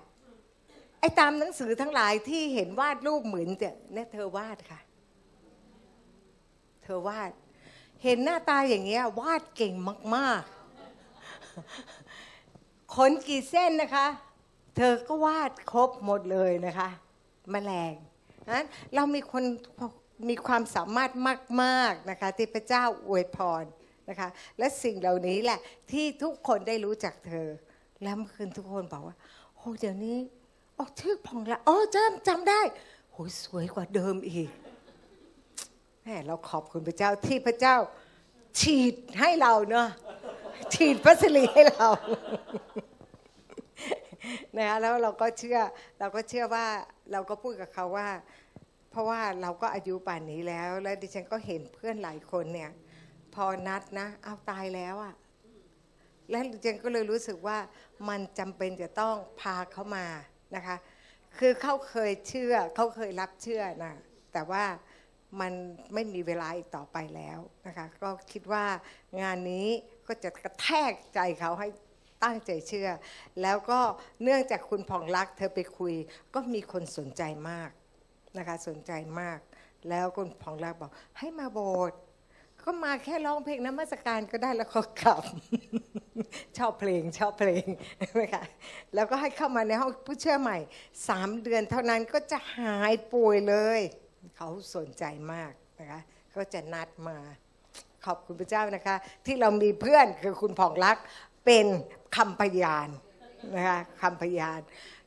[0.99, 4.79] ไอ้ตามหนังสือทั้งหลายที่เห็นวาดรูปเหมือนเนี่ยเนี่ยเธอวาดค่ะ
[6.83, 7.31] เธอวาด
[8.03, 9.73] เห็นหน้าตาอย่างเงี้ยวาดเก่ง
[10.15, 10.51] มากๆ
[12.95, 14.07] ขนกี่เส้นนะคะ
[14.77, 16.89] เธอก็วาดครบหมดเลยนะคะ
[17.51, 17.93] แมลง
[18.55, 19.43] นั้นเรามีคน
[20.29, 21.11] มีความสามารถ
[21.63, 23.63] มาก ๆนะคะ ที่พระเจ้าอวยพร
[24.11, 25.59] นะคะ และสิ่งเหล่านี้แหละ
[25.91, 27.47] ที่ทุกคนได้รู้จักเธอ
[28.03, 29.15] แล้วเมื่อคืนทุกคนบอกว่า
[29.55, 30.17] โอ้เดี๋ยวนี้
[30.77, 32.61] ออกชื่อพองละอ๋อจำจำได้
[33.11, 34.49] โอ้ยสวยกว่าเดิมอีก
[36.03, 37.75] แม่เราขอบคุณพระเจ้าที่พระเจ้า
[38.59, 39.87] ฉีดให้เราเนาะ
[40.73, 41.87] ฉีดพัสลีให้เรา
[44.57, 45.59] นะคะแล้วเราก็เชื่อ
[45.99, 46.65] เราก็เชื่อว่า
[47.11, 48.09] เราก็พูดกับเขาว่า
[48.91, 52.71] เพราะว่าเราก็อายุป่านนี้แล้ว แล้วดิฉันก็เห็นเพื่อนหลายคนเนี่ย
[53.35, 55.13] พอนัดนะ เอาตายแล้วอะ
[56.29, 57.57] แล้วดิฉันก็เลยรู้สึกว่า
[58.09, 60.05] มันจำเป็นจะต้องพาเขามา
[60.55, 60.75] นะคะ
[61.39, 63.93] คือเขาเคยเชื่อเขาเคยรับเชื่อนะ
[64.33, 64.63] แต่ว่า
[65.39, 65.53] มัน
[65.93, 68.65] ไม่มีเวลาอีกต่อไปแล้วนะคะ ก็คิดว่า
[69.21, 69.67] งานนี้
[70.07, 71.67] ก็จะกระแทกใจเขาให้
[72.23, 72.89] ตั้งใจเชื่อ
[73.41, 73.79] แล้วก็
[74.23, 75.93] เนื่องจากคุณผ่องรักเธอไปคุย
[76.33, 77.69] ก็มีคนสนใจมาก
[78.37, 78.91] นะคะ สนใจ
[79.21, 79.39] มาก
[79.89, 81.99] แล้วคุณผ่องรักบอกให้มาโบสถ์
[82.65, 85.23] ก็มาแค่ร้องเพลงนมัสการก็ได้แล้วก็กลับ
[86.57, 87.65] ชอบเพลงชอบเพลง
[87.99, 88.43] ใช่ไหมคะ
[88.95, 90.57] แล้วก็ให้เข้ามาในห้องผู้เชื่อใหม่
[91.07, 93.79] สามเดือนเท่านั้นก็จะหายป่วยเลย
[94.35, 97.17] เขาสนใจมากนะคะเขาจะนัดมา
[98.05, 98.95] ขอบคุณพระเจ้านะคะ
[99.25, 100.97] ที่เรามีเพื่อนคือคุณผ่องรัก
[101.45, 101.65] เป็น
[102.15, 102.89] คำพยาน
[103.55, 104.59] นะคะคำพยาน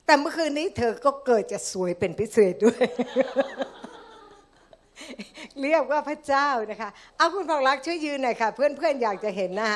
[0.07, 2.85] แต่เมื่อคืนนี้เธอก็เกิดจะสวยเป็นพิเศษด้วย
[5.63, 9.73] เรียกว่าพระเจ้านะคะเอาคุณผ่องรักช่วยยืนหน่อยค่ะ เพื่อนๆอยากจะเห็นหน้า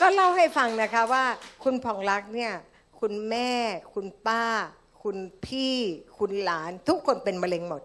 [0.00, 1.24] ก็เล่าให้ฟังนะคะว่า
[1.64, 2.52] คุณผ่องรักเนี่ย
[3.00, 3.52] คุณแม่
[3.94, 4.44] คุณป้า
[5.02, 5.16] คุณ
[5.46, 5.76] พี่
[6.18, 7.82] คุณหลาน ทุกคนเป็นมะเร็งหมด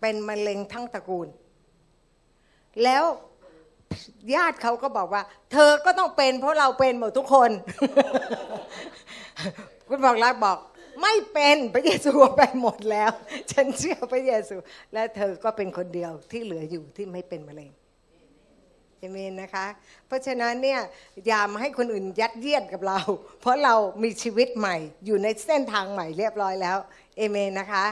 [0.00, 1.28] เป็นมะเร็งทั้งตระกูล
[2.84, 3.04] แล้ว
[4.34, 5.22] ญาติเขาก็บอกว่า
[5.52, 7.50] เธอก็ต้องเป็นเพราะเราเป็นหมดทุกคน
[9.88, 10.58] คุณบอกรักบอก
[11.02, 13.12] ไม่เป็นพระเยซูไปหมดแล้ว
[13.52, 14.56] ฉันเชื่อพระเยซู
[14.92, 17.70] และเธอก็เป็นคนเดียวที่เหลืออยู่ที่ไม่เป็นมะเร็ง
[18.98, 19.66] เอเมนนะคะ
[20.06, 20.80] เพราะฉะนั้นเนี่ย
[21.26, 23.00] อย่ามาให้คนอื่นยัดเยียดกับเรา
[23.40, 24.76] เพราะเรามีชีวิตใหม่
[25.06, 26.78] อยู่ในเส้นทางใหม่เรียบร้อยแล้ว
[27.16, 27.86] เอเมนนะคะ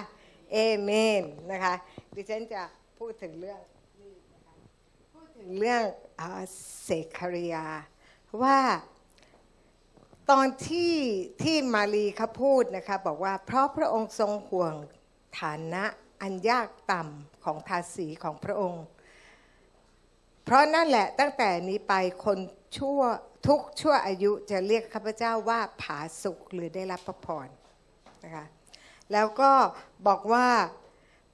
[0.52, 1.74] เอเมนนะคะ
[2.14, 2.62] ดิฉันจะ
[2.98, 3.60] พูดถึงเรื่อง
[5.14, 5.82] พูดถึงเรื่อง
[6.20, 6.32] อา
[6.82, 7.66] เสกคาริยา
[8.42, 8.58] ว่า
[10.30, 10.94] ตอนที่
[11.42, 14.74] ที่มารีเขาพูดนะคะบอกว่าเพราะพระองค์ทรงห่วง
[15.40, 15.84] ฐานะ
[16.22, 18.84] อันยากต่ำของทาสีของพระองค์
[20.44, 22.38] เพราะนั่นแหละตั้งแต่นี้ไปคน
[22.76, 23.00] ชั่ว
[23.46, 27.48] ทุกชั่วอายุจะเรียกข้าพเจ้าว่าผาสุกหรือได้รับพระพร
[28.24, 28.46] นะคะ
[29.12, 29.52] แล้วก็
[30.06, 30.46] บอกว่า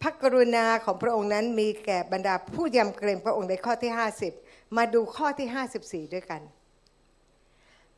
[0.03, 3.93] พระกรุณาของพระองค์นั้นมีแก่บรรดาผู้ยำเกรงพระองค์ในข้อที่
[4.35, 5.49] 50 มาดูข้อที่
[6.07, 6.43] 54 ด้วยกัน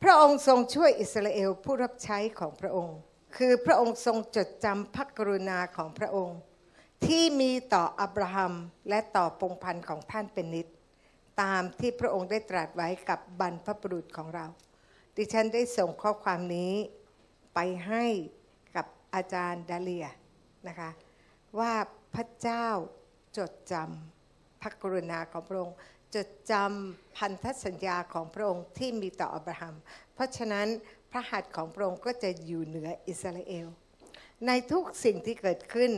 [0.03, 2.97] พระองค์ทรงช่วยอิสราเอลผู้รับใช้ของพระองค์
[3.37, 6.37] คือพระองค์ทรงจดจำพระกรุณาของพระองค์
[7.05, 8.53] ที่มีต่ออับราฮัม
[8.89, 10.67] และต่อปงพันธ์ของท่านเป็นนิด
[11.41, 14.45] ตามที่พระองค์ได้ตรัสไว้กับบรรพบุรุษของเรา
[15.15, 16.73] ดิฉันได้ส่งข้อความนี้
[17.53, 18.05] ไปให้
[18.75, 20.07] กับอาจารย์ดาเลีย
[20.67, 20.89] นะคะ
[21.59, 21.73] ว่า
[22.15, 22.67] พระเจ้า
[23.37, 25.77] จดจำพระกรุณาของพระองค์
[26.15, 29.75] จดจำพันธสัญญาของพระองค์ที่มีต่ออับราฮัม
[30.15, 30.67] เพราะฉะนั้น
[31.11, 33.67] พระหัตถ์ของพระองค์ก็จะอยู่เหนืออิสราเอล
[34.47, 35.91] ในทุกสิ่งที่เกิดขึ้น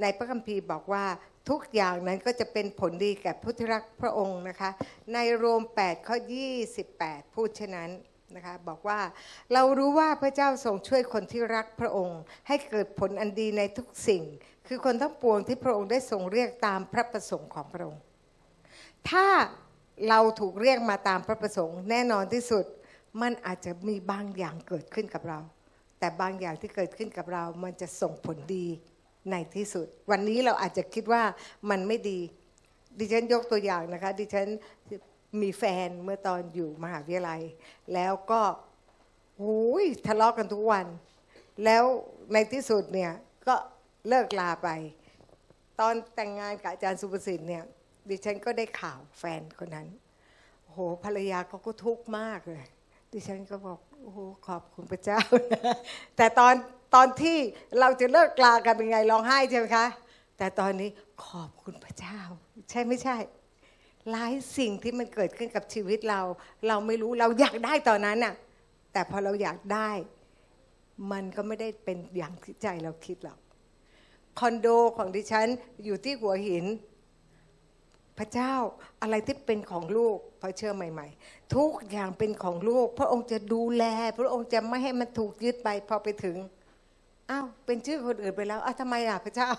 [0.00, 1.06] ในพระคัมภีร์บอกว่า
[1.50, 4.70] ทุกอย่างนั้นก็จะเป็นผลดีแก่ผู้ที่รักพระองค์นะคะ
[5.14, 6.16] ในโรม 8 ข้อ
[6.76, 7.90] 28 พูดเช่นนั้น
[8.36, 9.00] นะคะบอกว่า
[9.52, 14.22] เรารู้ว่าพระเจ้าทรงช่วยคนที่รักพระองค์ ให้เกิดผลอันดีในทุกสิ่ง
[14.66, 18.00] คือคนทั้งปวงที่พระองค์ได้ทรงเรียกตามพระประสงค์ของพระองค์
[19.10, 19.26] ถ้า
[20.08, 22.64] เราถูกเรียกมาตามพระประสงค์แน่นอนที่สุด
[23.22, 25.40] มันอาจจะมีบางอย่างเกิดขึ้นกับเรา
[25.98, 28.66] แต่บางอย่างที่เกิดขึ้นกับเรา มันจะส่งผลดี
[29.30, 31.22] ในที่สุด วันนี้เราอาจจะคิดว่า
[31.70, 32.18] มันไม่ดี
[32.98, 34.48] ดิฉันยกตัวอย่างนะคะ ดิฉัน
[35.42, 37.42] มีแฟนเมื่อตอนอยู่มหาวิทยาลัย
[37.94, 38.40] แล้วก็
[39.40, 40.86] หูยทะเลาะกันทุกวัน
[41.64, 41.84] แล้ว
[42.32, 43.12] ในที่สุดเนี่ย
[43.48, 43.54] ก็
[44.08, 44.68] เลิกลาไป
[45.80, 47.64] ตอนแต่งงานกับอาจารย์สุภสิทธิ์เนี่ย
[48.10, 49.88] ดิฉันก็ได้ข่าวแฟนคนนั้น
[50.70, 52.66] โหภรรยาเขาก็ทุกข์มากเลย
[53.12, 55.20] ดิฉันก็บอกโอ้โหขอบคุณพระเจ้า
[55.52, 55.76] นะ
[56.16, 56.54] แต่ตอน
[56.94, 57.38] ตอนที่
[57.80, 59.86] เราจะเลิกลากันเป็นไงร้องไห้ใช่ไหมคะ
[60.38, 60.90] แต่ตอนนี้
[61.26, 62.18] ขอบคุณพระเจ้า
[62.70, 63.16] ใช่ไม่ใช่
[64.10, 66.20] หลายสิ่งที่มันเกิดขึ้นกับชีวิตเรา
[66.68, 68.34] เราไม่รู้เราอยากได้ตอนนั้นน่ะ
[68.92, 69.90] แต่พอเราอยากได้
[71.12, 73.38] มันก็ไม่ได้เป็นอย่างที่ใจเราคิดหรอก
[74.38, 75.46] คอนโดของดิฉัน
[75.84, 76.64] อยู่ที่หัวหิน
[78.18, 78.54] พระเจ้า
[79.02, 83.84] อะไรที่เป็นของลูกพอเชื่อใหม่ ๆ ทุกอย่างเป็นของลูก พระองค์จะดูแล
[84.18, 86.36] พระองค์จะไม่ให้มันถูกยึดไปพอไปถึง
[87.30, 89.50] อ้าวเป็นชื่อคนอื่นไปแล้วอ้าวทำไมล่ะพระเจ้า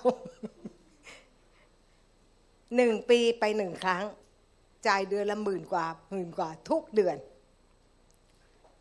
[2.75, 4.03] หนึ่งปีไปหนึ่งครั้ง
[4.87, 7.17] จ่ายเดือนละหมื่นกว่าหมื่นกว่า ทุกเดือน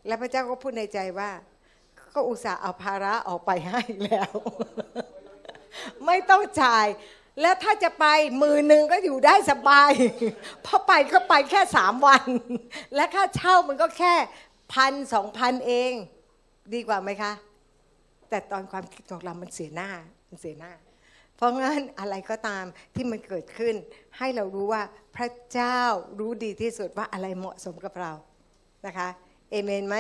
[0.07, 1.31] แล้วพระเจ้าก็พูดในใจว่า
[2.15, 4.33] ก็อุตส่าห์เอาภาระออกไปให้แล้ว
[6.07, 6.87] ไม่ต้องจ่าย
[7.41, 8.07] แล้วถ้าจะไป
[8.43, 9.93] มือหนึ่งก็อยู่ได้สบาย
[10.63, 12.27] เพราะไปก็ไปแค่สามวัน
[12.95, 14.15] และค่าเช่ามันก็แค่
[14.73, 15.93] พันสองพันเอง
[16.75, 17.33] ดีกว่าไหมคะ
[18.29, 19.91] แต่ตอนความคิดของเรามันเสียหน้า
[20.29, 20.73] มันเสียหน้า
[21.37, 23.75] เพราะงั้นอะไรก็ตามที่มันเกิดขึ้น
[24.19, 24.83] ให้เรารู้ว่า
[25.17, 25.81] พระเจ้า
[26.19, 28.13] รู้ดีที่สุดว่าอะไรเหมาะสมกับเรา
[28.87, 29.09] นะคะ
[29.51, 29.97] เอเมนไหม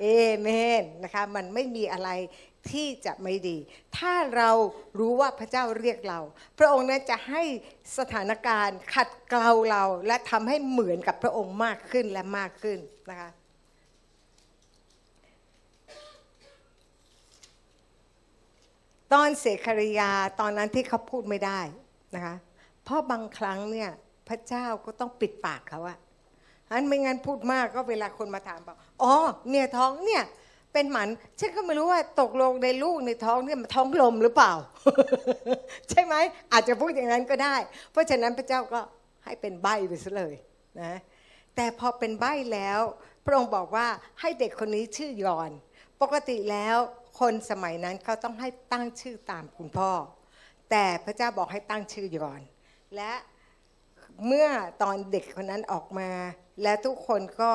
[0.00, 0.06] เอ
[0.40, 0.48] เม
[0.80, 2.10] นนะคะมันไม่มีอะไร
[2.72, 3.56] ที่จะไม่ดี
[3.98, 4.50] ถ้าเรา
[4.98, 6.20] รู้ว่าพระเจ้าเรียกเรา
[6.58, 7.42] พระองค์นั้นจะให้
[7.98, 12.78] สถานการณ์ขัดเกลาเราและทำให้เหมือนกับพระองค์มากขึ้นและมากขึ้น
[13.10, 13.30] นะคะ
[19.12, 21.60] ตอนเสคริยาตอนนั้นที่เขาพูดไม่ได้
[22.14, 22.34] นะคะ
[22.84, 23.90] เพราะบางครั้งเนี่ย
[24.28, 25.98] พระเจ้าก็ต้องปิดปากเขาอะ
[26.70, 29.14] อันไม่งั้นพูดมากก็เวลาคนมาถามบอกอ๋อ
[29.50, 30.22] เนี่ยท้องเนี่ย
[30.78, 31.10] เป็นหมัน
[31.40, 34.52] ฉันก็ไม่รู้ว่าตกลงในลูกในท้องเนี่ยมันท้องลมหรือเปล่า
[35.90, 36.14] ใช่ไหม
[36.52, 37.56] อาจจะพูดอย่างนั้นก็ได้
[37.92, 38.80] เพราะฉะนั้นพระเจ้าก็
[39.24, 40.34] ให้เป็นใบไปซะเลย
[40.80, 40.92] นะ
[41.56, 42.80] แต่พอเป็นใบแล้ว
[43.24, 43.86] พระองค์บอกว่า
[44.20, 45.50] ให้เด็กคนนี้ชื่อยอน
[46.02, 46.76] ปกติแล้ว
[47.20, 49.90] คนสมัยนั้นเขาต้องให้ตั้งชื่อตามคุณพ่อ
[50.70, 52.40] แต่พระเจ้าบอกให้ตั้งชื่อยอน
[52.96, 53.12] และ
[54.26, 54.48] เมื่อ
[54.82, 56.10] ตอนเด็กคนนั้นออกมา
[56.62, 57.52] และทุกคนก็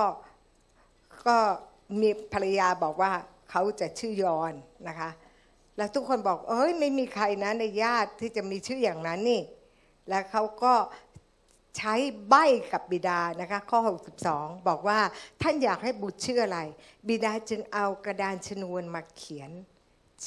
[1.28, 1.38] ก็
[2.02, 3.12] มีภรรยาบอกว่า
[3.50, 4.54] เขาจะชื่อยอน
[4.88, 5.10] นะคะ
[5.78, 9.42] แล้วทุกคนบอก เอ้ยไม่มีใครนะในญาติที่จะมีชื่ออย่างนั้นนี่
[10.10, 10.74] แล้วเขาก็
[11.78, 11.94] ใช้
[12.30, 12.36] ใบ
[12.72, 13.80] กับบิดานะคะ ข้อ
[14.24, 15.00] 62 บอกว่า
[15.42, 16.60] ท่านอยากให้บุตรชื่ออะไร
[17.08, 19.52] บิดาจึงเอากระดานชนวนมาเขียน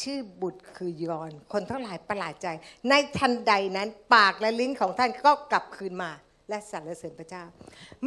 [0.00, 2.46] ชื่อบุตรคือยอน คนทั้งหลายประหลาดใจ
[2.88, 6.10] ในทันใดนั้นปากและลิ้นของท่านก็กลับคืนมา
[6.48, 7.44] และสรรเสริญพระเจ้า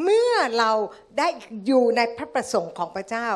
[0.03, 0.71] เมื่อเรา
[1.17, 1.27] ได้
[1.65, 3.27] อยู่ในพระประสงค์ของพระเจ้า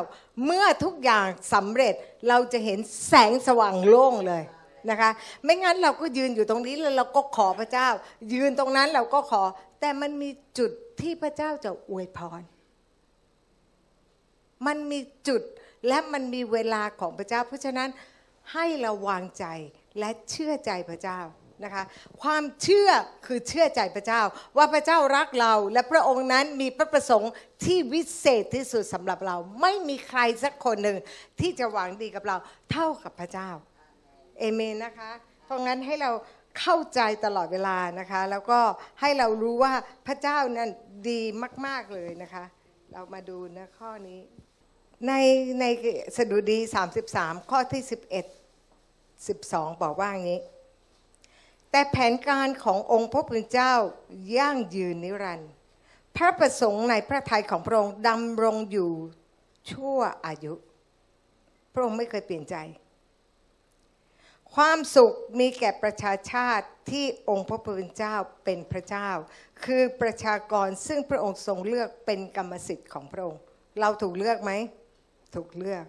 [0.44, 1.94] เมื่อทุกอย่างสำเร็จ
[2.28, 4.42] เราจะเห็นแสงสว่างโล่งเลย
[4.90, 5.10] นะคะ
[5.44, 7.88] ไม่งั้นเราก็ยืนอยู่ตรงนี้แล้วเราก็ขอพระเจ้า
[8.32, 9.42] ยืนตรงนั้นเราก็ขอ
[9.80, 12.42] แต่มันมีจุดที่พระเจ้าจะอวยพร
[14.66, 15.42] มันมีจุด
[15.88, 17.88] และมันมีเวลาของพระเจ้า เพราะฉะนั้น
[18.52, 19.44] ให้เราวางใจ
[19.98, 21.20] และเชื่อใจพระเจ้า
[21.64, 21.84] นะคะ
[22.22, 22.90] ความเชื่อ
[23.26, 24.22] คือเชื่อใจพระเจ้า
[24.56, 27.32] ว่าพระเจ้ารักเราและพระองค์นั้นมีพระประสงค์
[27.64, 30.96] ที่วิเศษที่สุดสำหรับเรา ไม่มีใครสักคนหนึ่ง
[31.40, 32.36] ที่จะหวังดีกับเรา
[32.72, 33.50] เท่ากับพระเจ้า
[34.38, 35.10] เอเมนนะคะ
[35.44, 36.10] เพราะงั้นให้เรา
[36.60, 38.60] เข้าใจตลอดเวลานะคะ แล้วก็
[39.00, 39.72] ให้เรารู้ว่า
[40.06, 40.68] พระเจ้านั้น
[41.10, 41.20] ดี
[41.66, 42.44] มาก ๆเลยนะคะ
[42.92, 44.20] เรามาดูนะข้อนี้
[45.06, 45.12] ใน
[45.60, 45.64] ใน
[46.16, 46.58] สดุดี
[47.04, 50.40] 33 ข้อที่ 11 12 บอกว่าอย่างนี้
[51.76, 53.74] แต่แผนการขององค์พระผู้เป็นเจ้า
[54.36, 55.50] ยั่งยืนนิรันดร์
[56.16, 58.92] พระประสงค์ในพระทัยของพระองค์ดำรงอยู่
[59.70, 60.54] ชั่วอายุ
[61.72, 62.56] พระองค์ไม่เคยเปลี่ยนใจ
[64.54, 69.08] ความสุขมีแก่ประชาชาติที่องค์พระผู้เป็นเจ้าเป็นพระเจ้า
[69.64, 73.40] คือประชากรซึ่งพระองค์ทรงเลือกเป็นกรรมสิทธิ์ของพระองค์
[73.80, 74.52] เราถูกเลือกไหม
[75.34, 75.84] ถูกเลือก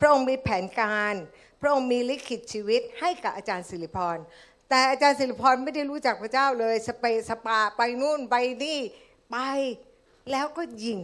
[0.00, 1.14] พระองค์มีแผนการ
[1.60, 4.18] พระองค์มีลิขิตชีวิตให้กับอาจารย์สิริพร
[4.74, 8.78] แต่อาจารย์สิริพรไม่ได้รู้จักพระเจ้าเลย สเปสปาไปนู่นไปนี่
[9.30, 9.36] ไป
[10.30, 11.00] แล้วก็ยิง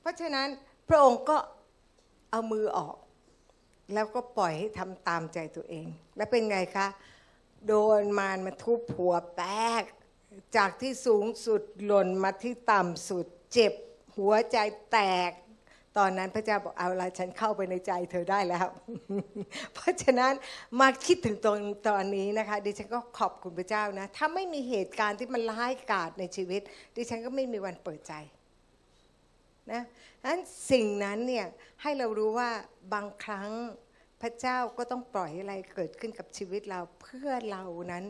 [0.00, 0.48] เพราะฉะนั้น
[0.88, 1.36] พระองค์ก็
[2.30, 2.96] เอามือออก
[3.94, 6.86] แล้วก็ปล่อยให้ทำตามใจตัวเอง แล้วเป็นไงคะ
[7.66, 9.44] โดนมารมาทุบหัวแต
[9.80, 9.82] ก
[10.56, 13.72] จากที่สูงสุดหล่นมาที่ต่ำสุด เจ็บ
[14.16, 14.58] หัวใจ
[14.92, 14.98] แต
[15.28, 15.30] ก
[15.98, 18.66] ตอนนั้นพระเจ้าบอกเอาละฉันเข้าไปในใจเธอได้แล้ว
[19.74, 20.32] เพราะฉะนั้น
[20.80, 26.62] มาคิดถึงตรงตอนนี้นะคะดิฉันก็ขอบคุณพระเจ้านะ ถ้าไม่มีเหตุการณ์ที่มันร้ายกาจในชีวิต
[26.96, 28.12] ดิฉันก็ไม่มีวันเปิดใจ
[29.72, 29.82] นะ
[30.24, 31.46] นั้นสิ่งนั้นเนี่ย
[31.82, 32.50] ให้เรารู้ว่า
[32.94, 33.50] บางครั้ง
[34.22, 38.04] พระเจ้าก็ต้องปล่อยอะไรเกิดขึ้นกับชีวิตเราเพื่อเรานั้น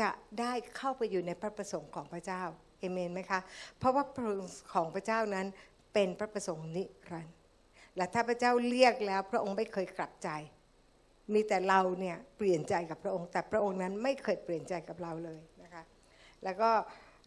[0.00, 2.42] จะได้เข้าไปอยู่ในพระประสงค์ของพระเจ้า
[2.78, 3.40] เอเมนไหมคะ
[3.78, 4.30] เพราะว่าพระ
[4.74, 5.46] ของพระเจ้านั้น
[5.94, 7.36] เป็นพระประสงค์นิรันดร์
[7.96, 10.28] และถ้าพระเจ้าเรียกแล้วพระองค์ไม่เคยกลับใจ
[11.34, 15.82] มีแต่เราเนี่ยเปลี่ยนใจกับพระองค์ แต่พระองค์นั้นไม่เคยเปลี่ยนใจกับเราเลยนะคะ
[16.44, 16.70] แล้วก็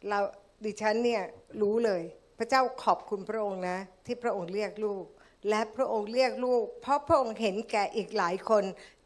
[0.10, 0.20] เรา
[0.66, 1.22] ดิฉันเนี่ย
[1.62, 2.02] รู้เลย
[2.40, 5.06] พระเจ้าขอบคุณพระองค์นะที่พระองค์เรียกลูก
[5.50, 8.64] และพระองค์เรียกลูก เพราะพระองค์เห็นแก่อีกหลายคน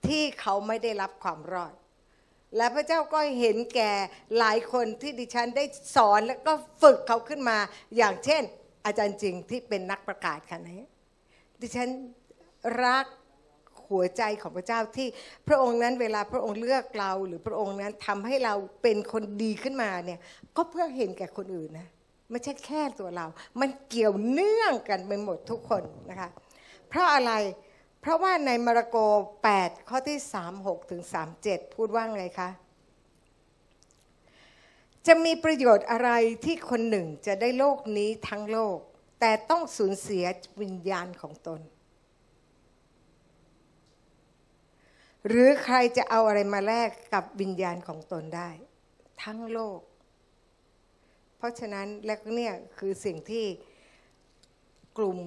[0.07, 1.73] ที่เขาไม่ได้รับความรอด
[2.57, 3.91] และพระเจ้าก็เห็นแก่
[4.37, 5.63] หลายคนที่ดิฉันได้
[5.95, 7.57] สอนแล้วก็ฝึกเขาขึ้นมา
[7.97, 8.43] อย่างเช่น
[8.85, 10.81] อาจารย์จริงที่เป็นนักประกาศค่ะนี้
[11.59, 11.89] ดิฉัน
[12.83, 13.05] รัก
[13.89, 15.07] หัวใจของพระเจ้าที่
[15.47, 20.19] พระองค์นั้นเวลาพระองค์เลือกเราหรือพระองค์นั้นทำให้เราเป็นคนดีขึ้นมาเนี่ย
[20.55, 21.87] ก็เพื่อเห็นแก่คนอื่นนะ
[22.31, 23.25] ไม่ใช่แค่ตัวเรา
[23.59, 26.29] มันเกี่ยวเนื่องกันไปหมดทุกคนนะคะ
[26.89, 27.33] เพราะอะไร
[28.01, 28.97] เพราะว่าในมาระโก
[29.47, 30.17] 8 ข้อที่
[30.55, 31.01] 36 ถึง
[31.39, 32.49] 37 พูดว่าไงคะ
[35.07, 36.09] จะมีประโยชน์อะไร
[36.45, 38.77] ที่คนหนึ่งจะได้โลกนี้ทั้งโลก
[39.19, 40.25] แต่ต้องสูญเสีย
[40.61, 41.61] วิญญาณของตน
[45.27, 48.49] หรือใครจะเอาอะไรมาแลกกับวิญญาณของตนได้
[49.23, 49.79] ทั้งโลก
[51.37, 53.45] เพราะฉะนั้นและเนี่ยคือสิ่งที่
[54.97, 55.19] กลุ่ม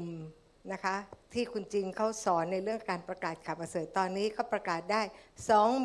[0.73, 0.97] นะคะ
[1.35, 5.03] ที่คุณจริงเขาสอนในเรื่องการประกาศข่าวประเสริฐตอนนี้ก็ประกาศได้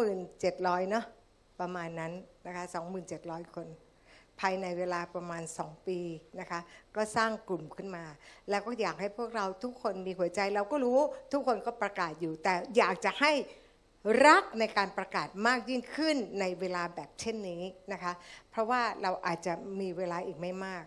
[0.04, 1.06] 27,000 เนาะ
[1.60, 2.13] ประมาณนั้น
[2.49, 2.65] นะคะ
[3.09, 3.67] 27,000 คน
[4.39, 5.99] ภายในเวลาประมาณ 2 ปี
[6.39, 6.59] นะคะ
[6.95, 8.05] ก็สร้างกลุ่มขึ้นมา
[8.49, 10.99] แล้วก็อยากให้พวกเราทุกคนมีหัวใจเราก็รู้
[11.33, 13.31] ทุกคนก็ประกาศอยู่ แต่อยากจะให้
[14.25, 18.13] รักในการประกาศมากยิ่งขึ้นในเวลาแบบเช่นนี้นะคะ
[18.49, 20.83] เพราะว่าเราอาจจะมีเวลาอีกไม่มาก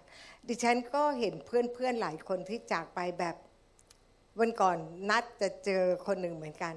[0.48, 3.36] ดิฉันก็เห็นเพื่อนๆหลายคนที่จากไปแบบ
[4.38, 4.76] วันก่อน
[5.10, 6.74] นัดจะเจอคนหนึ่งเหมือนกัน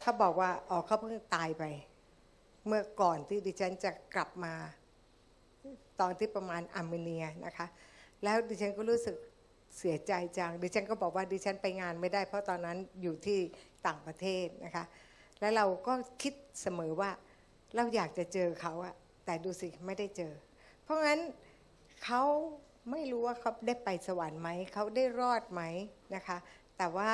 [0.00, 1.64] เขาบอกว่าอ๋อเขาเพิ่งตายไป
[2.66, 4.54] เมื่อก่อนที่ดิฉันจะกลับมา
[6.00, 7.66] ตอนที่ประมาณอาร์เมเนียนะคะ
[8.22, 9.16] แล้วดิฉันก็รู้สึก
[9.78, 13.38] เสียใจจัง ดิฉันก็บอกว่าดิฉันไปงานไม่ได้ เพราะตอนนั้นอยู่ที่
[13.86, 14.84] ต่างประเทศนะคะ
[15.40, 17.10] แล้วเราก็คิดเสมอว่า
[17.74, 20.32] เราอยากจะเจอเขาอะแต่ดูสิไม่ได้เจอ
[20.82, 21.20] เพราะงั้น
[22.04, 22.22] เขา
[22.90, 25.62] ไม่รู้ว่าเขาได้ไปสวรรค์ไหม เขาได้รอดไหม
[26.14, 26.38] นะคะ
[26.78, 27.12] แต่ว่า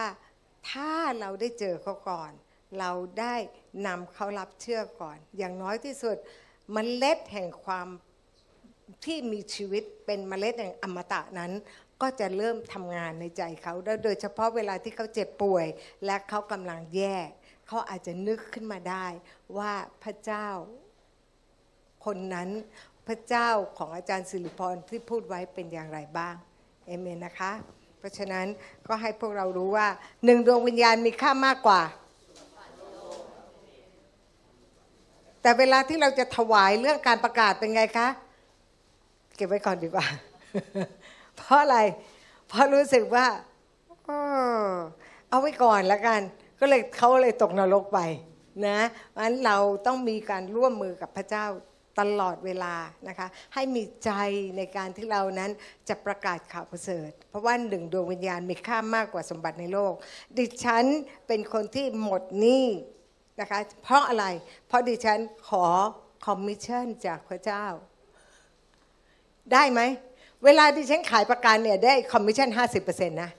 [0.71, 2.33] ถ้าเราได้เจอเขาก่อน
[2.79, 3.35] เราได้
[3.87, 6.17] นำเขารับเชื่อก่อน อย่างน้อยที่สุด
[6.77, 7.89] มเมล็ดแห่งความ
[9.05, 11.53] ที่มีชีวิตเป็นมเมล็ดแห่งอมตะนั้น
[12.03, 15.67] ก็จะเริ่มทำงานในใจเขาโดยเฉพาะเวลาที่เขาเจ็บป่วย
[16.05, 17.17] และเขากำลังแย่
[17.67, 19.07] เขาอาจจะนึกขึ้นมาได้
[19.59, 20.49] ว่าพระเจ้า
[22.05, 22.49] คนนั้น
[23.09, 26.35] พระเจ้าของอาจารย์สิริพรที่พูดไว้เป็นอย่างไรบ้าง
[26.87, 27.53] เอเมนนะคะ
[27.99, 28.47] เพราะฉะนั้น
[28.89, 29.89] ก็ให้พวกเรารู้ว่า
[30.25, 31.81] หนึ่งดวงวิญญาณมีค่ามากกว่า
[35.43, 38.09] แต่เวลาที่เราจะถวายเรื่องการประกาศเป็นไงคะ
[39.37, 40.07] เก็บไว้ก่อนดีกว่า
[41.37, 41.79] เพราะอะไร
[42.49, 43.27] เพราะรู้สึกว่า
[45.29, 46.21] เอาไว้ก่อนแล้วกัน
[46.61, 48.01] ก็เลยเขาเลยตกนรกไป
[48.67, 48.79] นะ
[49.19, 51.47] งั้นเราต้องมีการร่วมมือกับพระเจ้า
[52.01, 52.75] ตลอดเวลา
[53.09, 54.11] นะคะให้มีใจ
[54.57, 55.51] ในการที่เรานั้น
[55.89, 59.95] จะประกาศข่าวประเสริฐ เพราะว่าหนึ่งดวงวิญญาณมีค่ามากกว่าสมบัติในโลก
[60.37, 60.85] ดิฉัน
[61.27, 62.67] เป็นคนที่หมดหนี้
[63.41, 64.25] นะคะเพราะอะไร
[64.67, 65.19] เพราะดิฉัน
[65.49, 65.65] ขอ
[66.27, 67.65] คอมมิชชั่นจากพระเจ้า
[69.53, 69.81] ได้ไหม
[70.45, 73.31] เวลาดิฉันขายประกันเนี่ยได้คอมมิชชั่นห้าสิบเปอร์เซ็นต์นะ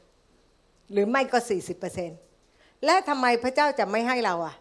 [0.92, 2.18] หรือไม่ก็สี่สิบเปอร์เซ็นต์
[2.86, 4.56] และทำไมพระเจ้าจะไม่ให้เราอะ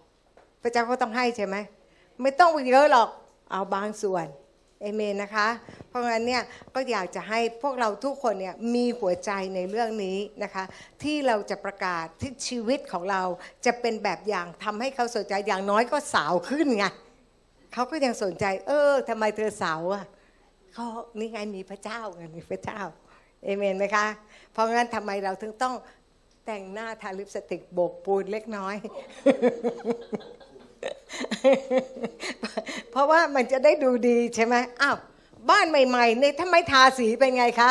[0.63, 1.57] พระเจ้าก็ต้องให้ใช่ไหม
[2.23, 3.09] ไม่ต้องเยอะหรอก
[3.51, 4.27] เอาบางส่วน
[4.83, 5.49] อาเมนนะคะ
[5.89, 6.43] เพราะงั้นเนี่ย
[6.75, 10.65] ก็อยากจะให้พวกเราทุกคนเนี่ยมีหัวใจในเรื่องนี้นะคะ
[11.03, 13.23] ที่เราจะประกาศที่ชีวิตของเรา
[13.67, 16.85] จะเป็นแบบอย่างทำให้เขาสนใจอย่างน้อยก็สาวขึ้นไง
[17.73, 20.05] เขาก็ยังสนใจ เออทำไมเธอสาวอะ
[20.73, 20.87] เขา
[21.19, 22.81] นี่ไงมีพระเจ้าไงมีพระเจ้า
[23.45, 24.07] เอเมนไหมคะ
[24.53, 25.75] เพราะงั้นทำไมเราถึงต้อง
[26.47, 28.77] แต่งหน้าทาลิปสติกโบกปูนเล็กน้อย
[32.91, 34.97] เพราะว่ามันจะได้ดูดีใช่ไหมอ้าว
[35.51, 37.71] บ้านใหม่ๆเนี่ยถ้าไม่ทาสีเป็นไงคะ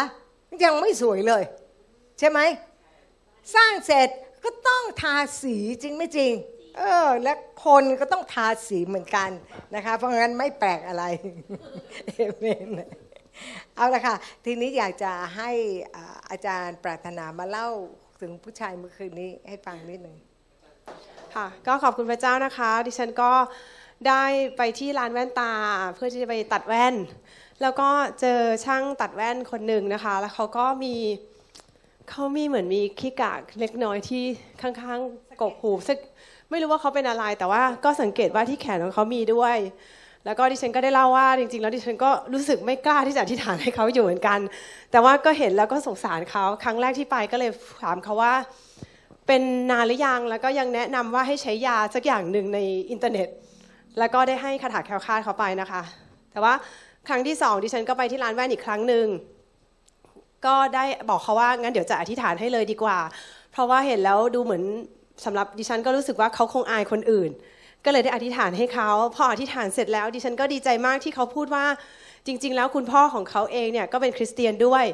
[0.64, 1.44] ยังไม่สวยเลย
[2.20, 2.40] ใช่ไหม
[3.56, 4.10] สร้างเสร็จ
[4.44, 6.34] ก็ต้องทาสีจริงไม่จริง
[6.78, 7.34] เออ และ
[7.66, 9.30] คนก็ต้องทาสีเหมือนกัน
[9.76, 11.04] นะคะ เพราะงั้นไม่แปลกอะไร
[12.08, 12.68] เอเมน
[13.76, 15.52] เอาละค่ะ ทีนี้อยากจะให้
[16.30, 17.70] อาจารย์ปรารถนามาเล่า
[18.22, 20.18] ถึงผู้ชายเมื่อคืนนี้ให้ฟังนิดหนึ่ง
[21.36, 23.32] ค่ะ ก็ขอบคุณพระเจ้านะคะ ดิฉันก็
[24.08, 24.24] ได้
[24.58, 25.54] ไปที่ร้านแว่นตา
[25.96, 26.96] เพื่อที่จะไปตัดแว่น
[27.62, 27.90] แล้วก็
[28.22, 30.96] เจอช่างตัดแว่นคนหนึ่งนะคะ แล้วเขาก็มี
[32.10, 34.24] เขามีเหมือนมีขี้กากเล็กน้อยที่
[34.62, 35.98] ข้างๆกกหูซึ่ง
[36.50, 39.58] ไม่รู้ว่าเขาเป็นอะไร แต่ว่าก็สังเกตว่าที่แขนของเขามีด้วย
[40.26, 44.40] แล้วก็ดิฉันก็ได้เล่าว่าจริง ๆ แล้วดิฉันก็รู้สึกไม่กล้าที่จะอธิษฐานให้เขาอยู่เหมือนกัน
[44.92, 48.34] แต่ว่าก็เห็นแล้วก็สงสารเขาครั้งแรกที่ไปก็เลยถามเขาว่า
[49.28, 52.60] เป็นนานหรือยังแล้วก็ยังแนะนำว่าให้ใช้ยาสักอย่างหนึ่งใน
[52.92, 53.28] อินเทอร์เน็ต
[54.00, 55.82] แล้วก็ได้ให้คาถาแคลคาดเขาไปนะคะ
[56.32, 56.54] แต่ว่า
[57.08, 59.06] ครั้งที่สองดิฉันก็ไปที่ร้านแว่นอีกครั้งหนึ่ง
[60.46, 62.98] ก็ได้บอกเขาว่างั้นเดี๋ยวจะอธิษฐานให้เลยดีกว่า
[63.52, 64.64] เพราะว่าเห็นแล้วดูเหมือน
[65.26, 67.32] สำหรับดิฉันก็รู้สึกว่าเขาคงอายคนอื่น
[67.86, 71.66] ก็เลยได้อธิษฐานให้เขาพออธิษฐานเสร็จแล้ว ดิฉันก็ดีใจมากที่เขาพูดว่า
[72.26, 74.86] จริง ๆ แล้วคุณพ่อของเขาเองเนี่ยก็เป็นคริสเตียนด้วย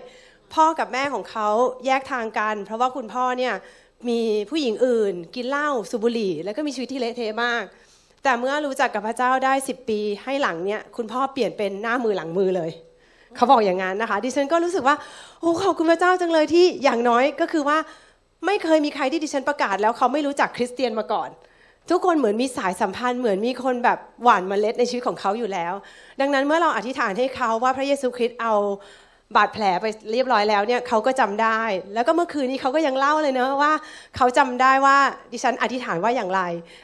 [0.54, 1.48] พ่อกับแม่ของเขา
[1.86, 3.54] แยกทางกัน เพราะว่าคุณพ่อเนี่ย
[4.10, 7.64] มีผู้หญิงอื่น กินเหล้าสูบบุหรี่ แล้วก็มีชีวิตที่เละเทะมาก
[8.24, 12.72] แต่เมื่อรู้จักกับพระเจ้าได้สิบปีให้หลังเนี่ยคุณพ่อเปลี่ยนเป็นหน้ามือหลังมือเลย
[13.36, 14.96] เขาบอกอย่างนั้นนะคะ ดิฉันก็รู้สึกว่า
[15.42, 17.78] โอ้ขอบคุณพระเจ้าจังเลยที่อย่างน้อยก็คือว่า
[18.46, 21.30] ไม่เคยมีใครที่ดิฉันประกาศ แล้วเขาไม่รู้จักคริสเตียนมาก่อน
[21.90, 25.74] ทุกคนเหมือนมีสายสัมพันธ์เหมือนมีคนแบบหว่านเมล็ดในชีวิตของเขาอยู่แล้ว
[26.22, 28.54] ดังนั้นเมื่อเราอธิษฐานให้เขาว่าพระเยซูคริสต์เอา
[29.36, 31.62] บาดแผลไปเรียบร้อยแล้วเนี่ยเขาก็จำได้
[31.94, 33.74] แล้วก็เมื่อคืนนี้เขาก็ยังเล่าเลยเนะว่า
[34.16, 34.98] เขาจำได้ว่า
[35.34, 36.42] ดิฉันอธิษฐานว่าอย่างไร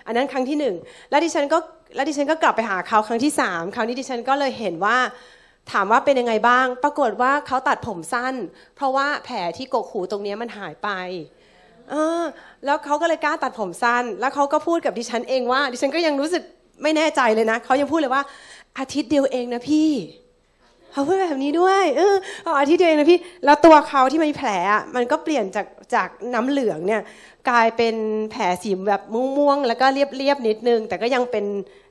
[0.07, 0.75] อันนั้นครั้งที่หนึ่ง
[1.09, 1.57] แล้วดิฉันก็
[1.95, 4.97] แล้วดิฉันก็กลับไปหาเขาครั้งที่สามครั้งนี้ดิฉันก็เลยเห็นว่า
[5.71, 8.33] ถามว่าเป็นยังไงบ้าง ปรากฏว่าเขาตัดผมสั้น
[8.75, 10.89] เพราะว่าแผลที่กกหูตรงนี้มันหายไป
[11.89, 12.23] เออ
[12.65, 16.43] แล้วเขาก็เลยกล้าตัดผมสั้น แล้วเขาก็พูดกับดิฉันเองว่า ดิฉันก็ยังรู้สึก
[16.83, 18.23] ไม่แน่ใจเลยนะเขายังพูดเลยว่า
[18.79, 19.89] อาทิตย์เดียวเองนะพี่
[20.93, 22.15] เขาพูดแบบนี้ด้วย เออ
[22.59, 24.49] อาทิตย์เดียวนะพี่ แล้วตัวเขาที่มีแผล
[24.95, 27.01] มันก็เปลี่ยนจากจากน้ำเหลืองเนี่ย
[27.49, 27.95] กลายเป็น
[28.31, 29.01] แผลสีแบบ
[29.37, 31.45] ม่วงๆแล้วก็เรียบๆนิดนึง แต่ก็ยังเป็น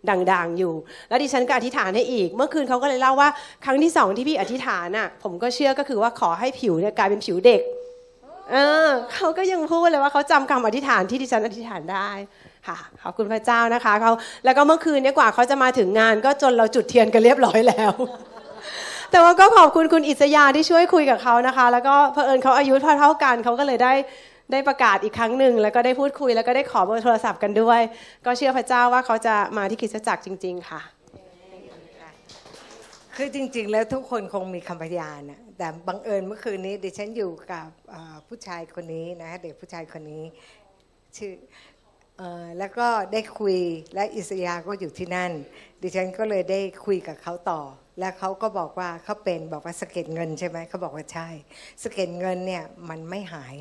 [0.09, 0.75] ด่างๆอยู่
[1.09, 3.29] แล้วดิฉันก็อธิษฐานให้อีก เมื่อคืนเขาก็เลยเล่าว่า
[3.65, 7.61] ครั้งที่สองที่พี่อธิษฐานอะ ผมก็เชื่อก็คือว่าขอให้ผิวเนี่ยกลายเป็นผิวเด็ก
[8.53, 12.11] เออเขาก็ยังพูดเลยว่าเขาจำคำอธิษฐานที่ดิฉันอธิษฐานได้
[12.67, 14.13] ค่ะขอบคุณพระเจ้านะคะเขา
[14.45, 17.93] แล้วก็เมื่อคืนนี่ยกว่าเขาจะมาถึงงานก็จนเราจุดเทียนกันเรียบร้อยแล้ว
[19.13, 23.93] แต่ว่าก็ขอบคุณคุณอิสยาที่ช่วยคุยกับเขานะคะ แล้วก็เผอิญเขาอายุเท่าๆกันเขาก็เลยได้
[24.53, 27.81] ได้ประกาศอีกครั้งหนึ่งแล้วก็ได้พูดคุยแล้วก็ได้ขอเบอร์โทรศัพท์กันด้วย
[28.27, 30.81] ก็เชื่อพระเจ้าว่าเขาจะมาที่คริสตจักรจริง ๆ ค่ะ
[33.17, 37.67] คือจริง ๆ แล้วทุกคนคงมีคำพยานนะแต่บังเอิญเมื่อคืนนี้ดิฉันอยู่กับ
[38.27, 40.25] ผู้ชายคนนี้นะเด็กผู้ชายคนนี้
[41.17, 41.33] ชื่อ
[42.21, 42.23] อ
[42.59, 43.59] แล้วก็ได้คุย
[43.95, 45.33] และอิสยาก็อยู่ที่นั่น
[45.83, 47.63] ดิฉันก็เลยได้คุยกับเขาต่อ
[47.99, 51.29] แล้วเขาก็บอกว่าเขาเป็นบอกว่าสะเก็ดเงินใช่ไหมเขาบอกว่าใช่
[51.83, 53.57] สะเก็ดเงินเนี่ยมันไม่หาย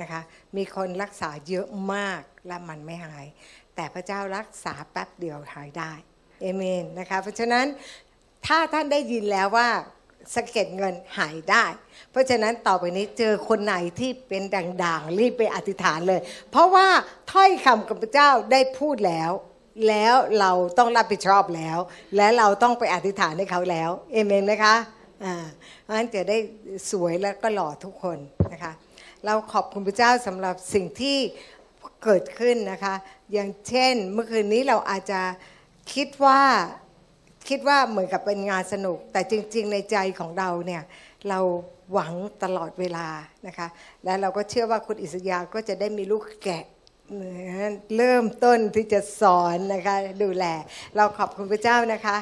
[0.00, 0.20] นะคะ
[0.56, 3.26] มีคนรักษาเยอะมากและมันไม่หาย
[3.74, 5.92] แต่พระเจ้ารักษาแป๊บเดียวหายได้
[6.40, 7.66] เอเมนนะคะเพราะฉะนั้น
[8.46, 9.68] ถ้าท่านได้ยินแล้วว่า
[10.34, 11.64] สะเก็ดเงินหายได้
[12.10, 16.20] เพราะฉะนั้นต่อไปนี้เจอคนไหนที่เป็นด่างๆรีบไปอธิษฐานเลย
[16.50, 16.88] เพราะว่า
[17.32, 19.30] ถ้อยคำกับพระเจ้าได้พูดแล้ว
[19.88, 21.78] แล้วเราต้องรับผิดชอบแล้ว
[22.16, 24.74] และเราต้องไปอธิษฐานให้เขาแล้ว เอเมนไหมคะ
[25.24, 25.34] อ่า
[25.82, 26.38] เพราะฉะนั้นจะได้
[26.90, 28.18] สวยแล้วก็หล่อทุกคน
[28.52, 28.72] นะคะ
[29.24, 31.16] เราขอบคุณพระเจ้าสำหรับสิ่งที่
[32.04, 32.94] เกิดขึ้นนะคะ
[33.32, 35.20] อย่างเช่นเมื่อคืนนี้เราอาจจะ
[35.94, 36.40] คิดว่า
[37.48, 40.82] คิดว่าเหมือนกับเป็นงานสนุก แต่จริง ๆ ในใจของเราเนี่ย
[41.28, 41.38] เรา
[41.92, 42.12] หวัง
[42.44, 43.06] ตลอดเวลา
[43.46, 43.68] นะคะ
[44.04, 46.64] และเราก็เชื่อว่าคุณอิสยาก็จะได้มีลูกแกะ
[47.96, 50.44] เริ่มต้นที่จะสอนนะคะดูแล
[50.96, 52.16] เราขอบคุณพระเจ้านะคะ